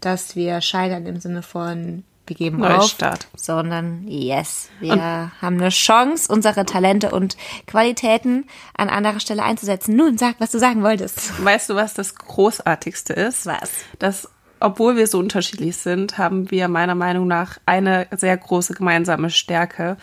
dass 0.00 0.36
wir 0.36 0.60
scheitern 0.60 1.06
im 1.06 1.20
Sinne 1.20 1.42
von 1.42 2.04
wir 2.26 2.36
geben 2.36 2.58
Neustart. 2.58 3.28
auf, 3.32 3.40
sondern 3.40 4.06
yes, 4.06 4.70
wir 4.80 4.92
und 4.92 5.00
haben 5.02 5.58
eine 5.58 5.68
Chance, 5.70 6.32
unsere 6.32 6.66
Talente 6.66 7.10
und 7.10 7.36
Qualitäten 7.66 8.46
an 8.76 8.88
anderer 8.88 9.20
Stelle 9.20 9.42
einzusetzen. 9.42 9.96
Nun 9.96 10.18
sag, 10.18 10.36
was 10.38 10.50
du 10.50 10.58
sagen 10.58 10.82
wolltest. 10.82 11.44
Weißt 11.44 11.70
du, 11.70 11.74
was 11.74 11.94
das 11.94 12.14
Großartigste 12.14 13.12
ist? 13.12 13.46
Was? 13.46 13.70
Dass 13.98 14.28
obwohl 14.60 14.96
wir 14.96 15.06
so 15.06 15.18
unterschiedlich 15.18 15.76
sind, 15.76 16.18
haben 16.18 16.50
wir 16.50 16.68
meiner 16.68 16.94
Meinung 16.94 17.26
nach 17.26 17.58
eine 17.66 18.06
sehr 18.12 18.36
große 18.36 18.74
gemeinsame 18.74 19.30
Stärke. 19.30 19.96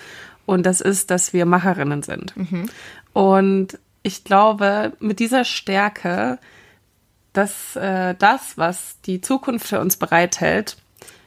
Und 0.45 0.65
das 0.65 0.81
ist, 0.81 1.09
dass 1.09 1.33
wir 1.33 1.45
Macherinnen 1.45 2.03
sind. 2.03 2.35
Mhm. 2.37 2.69
Und 3.13 3.79
ich 4.03 4.23
glaube, 4.23 4.93
mit 4.99 5.19
dieser 5.19 5.45
Stärke, 5.45 6.37
dass 7.31 7.75
äh, 7.75 8.15
das, 8.15 8.57
was 8.57 8.99
die 9.05 9.21
Zukunft 9.21 9.67
für 9.67 9.79
uns 9.79 9.97
bereithält, 9.97 10.77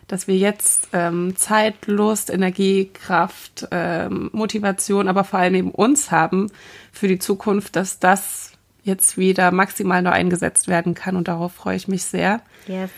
dass 0.09 0.29
wir 0.29 0.37
jetzt 0.37 0.89
ähm, 0.93 1.37
Zeit, 1.37 1.87
Lust, 1.87 2.31
Energie, 2.31 2.91
Kraft, 2.93 3.69
ähm, 3.71 4.31
Motivation, 4.33 5.09
aber 5.09 5.25
vor 5.25 5.41
allem 5.41 5.55
eben 5.55 5.71
uns 5.71 6.11
haben 6.11 6.51
für 6.93 7.09
die 7.09 7.19
Zukunft, 7.19 7.77
dass 7.77 7.99
das 7.99 8.53
jetzt 8.83 9.19
wieder 9.19 9.51
maximal 9.51 10.01
neu 10.03 10.11
eingesetzt 10.11 10.69
werden 10.69 10.95
kann 10.95 11.17
und 11.17 11.29
darauf 11.29 11.53
freue 11.53 11.77
ich 11.77 11.89
mich 11.89 12.05
sehr. 12.05 12.41
Yes. 12.67 12.91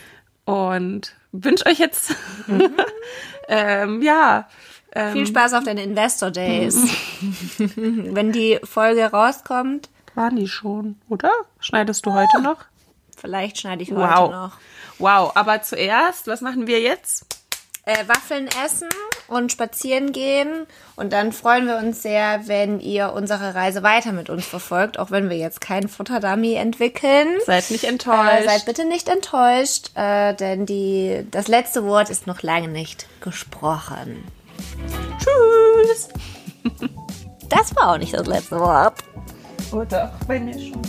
Und 0.45 1.15
wünsche 1.31 1.65
euch 1.65 1.79
jetzt 1.79 2.15
mhm. 2.47 2.69
ähm, 3.47 4.01
ja 4.01 4.47
ähm, 4.91 5.13
viel 5.13 5.27
Spaß 5.27 5.53
auf 5.53 5.63
den 5.63 5.77
Investor 5.77 6.31
Days. 6.31 6.75
Wenn 7.75 8.31
die 8.31 8.59
Folge 8.63 9.05
rauskommt, 9.05 9.89
waren 10.15 10.35
die 10.35 10.47
schon, 10.47 10.95
oder? 11.09 11.31
Schneidest 11.59 12.05
du 12.05 12.13
heute 12.13 12.41
noch? 12.41 12.65
Vielleicht 13.19 13.59
schneide 13.59 13.83
ich 13.83 13.91
heute 13.91 14.01
wow. 14.01 14.31
noch. 14.31 14.51
Wow, 14.97 15.31
aber 15.35 15.61
zuerst, 15.61 16.27
was 16.27 16.41
machen 16.41 16.67
wir 16.67 16.81
jetzt? 16.81 17.25
Äh, 17.85 18.07
Waffeln 18.07 18.47
essen 18.63 18.89
und 19.27 19.51
spazieren 19.51 20.11
gehen. 20.11 20.67
Und 20.95 21.13
dann 21.13 21.31
freuen 21.31 21.65
wir 21.65 21.77
uns 21.77 22.01
sehr, 22.01 22.47
wenn 22.47 22.79
ihr 22.79 23.13
unsere 23.13 23.55
Reise 23.55 23.83
weiter 23.83 24.11
mit 24.11 24.29
uns 24.29 24.45
verfolgt, 24.45 24.99
auch 24.99 25.11
wenn 25.11 25.29
wir 25.29 25.37
jetzt 25.37 25.61
keinen 25.61 25.87
Futterdummy 25.87 26.55
entwickeln. 26.55 27.27
Seid 27.45 27.71
nicht 27.71 27.85
enttäuscht. 27.85 28.41
Äh, 28.41 28.43
seid 28.45 28.65
bitte 28.65 28.85
nicht 28.85 29.07
enttäuscht, 29.07 29.91
äh, 29.95 30.33
denn 30.35 30.65
die, 30.65 31.25
das 31.31 31.47
letzte 31.47 31.85
Wort 31.85 32.09
ist 32.09 32.27
noch 32.27 32.41
lange 32.41 32.67
nicht 32.67 33.07
gesprochen. 33.21 34.23
Tschüss. 35.17 36.09
Das 37.49 37.75
war 37.75 37.93
auch 37.93 37.97
nicht 37.97 38.13
das 38.13 38.27
letzte 38.27 38.59
Wort. 38.59 38.99
Oder 39.71 40.13
auch 40.13 40.25
bei 40.25 40.39
mir 40.39 40.53
schon. 40.53 40.81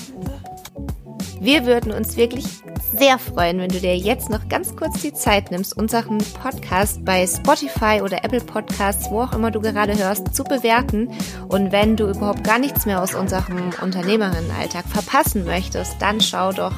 Wir 1.40 1.64
würden 1.64 1.90
uns 1.90 2.18
wirklich 2.18 2.44
sehr 2.92 3.18
freuen, 3.18 3.58
wenn 3.60 3.70
du 3.70 3.80
dir 3.80 3.96
jetzt 3.96 4.28
noch 4.28 4.48
ganz 4.48 4.76
kurz 4.76 5.00
die 5.00 5.14
Zeit 5.14 5.50
nimmst, 5.50 5.74
unseren 5.76 6.18
Podcast 6.18 7.02
bei 7.02 7.26
Spotify 7.26 8.02
oder 8.02 8.22
Apple 8.24 8.40
Podcasts, 8.40 9.10
wo 9.10 9.22
auch 9.22 9.32
immer 9.32 9.50
du 9.50 9.60
gerade 9.60 9.96
hörst, 9.96 10.34
zu 10.34 10.44
bewerten. 10.44 11.10
Und 11.48 11.72
wenn 11.72 11.96
du 11.96 12.10
überhaupt 12.10 12.44
gar 12.44 12.58
nichts 12.58 12.84
mehr 12.84 13.02
aus 13.02 13.14
unserem 13.14 13.70
Unternehmerinnenalltag 13.80 14.84
verpassen 14.86 15.46
möchtest, 15.46 15.96
dann 16.00 16.20
schau 16.20 16.52
doch 16.52 16.74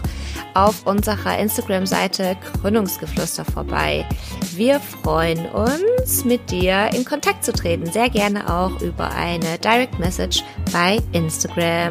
auf 0.54 0.86
unserer 0.86 1.38
Instagram-Seite 1.38 2.36
Gründungsgeflüster 2.60 3.44
vorbei. 3.44 4.06
Wir 4.54 4.78
freuen 4.78 5.46
uns, 5.46 6.24
mit 6.24 6.50
dir 6.50 6.90
in 6.94 7.04
Kontakt 7.04 7.44
zu 7.44 7.52
treten. 7.52 7.86
Sehr 7.86 8.10
gerne 8.10 8.52
auch 8.52 8.80
über 8.80 9.10
eine 9.10 9.58
Direct 9.58 9.98
Message 9.98 10.44
bei 10.72 11.00
Instagram. 11.12 11.90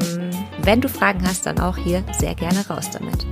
Wenn 0.64 0.80
du 0.80 0.88
Fragen 0.88 1.28
hast, 1.28 1.46
dann 1.46 1.60
auch 1.60 1.76
hier 1.76 2.04
sehr 2.20 2.36
gerne 2.36 2.68
raus 2.68 2.90
damit. 2.92 3.26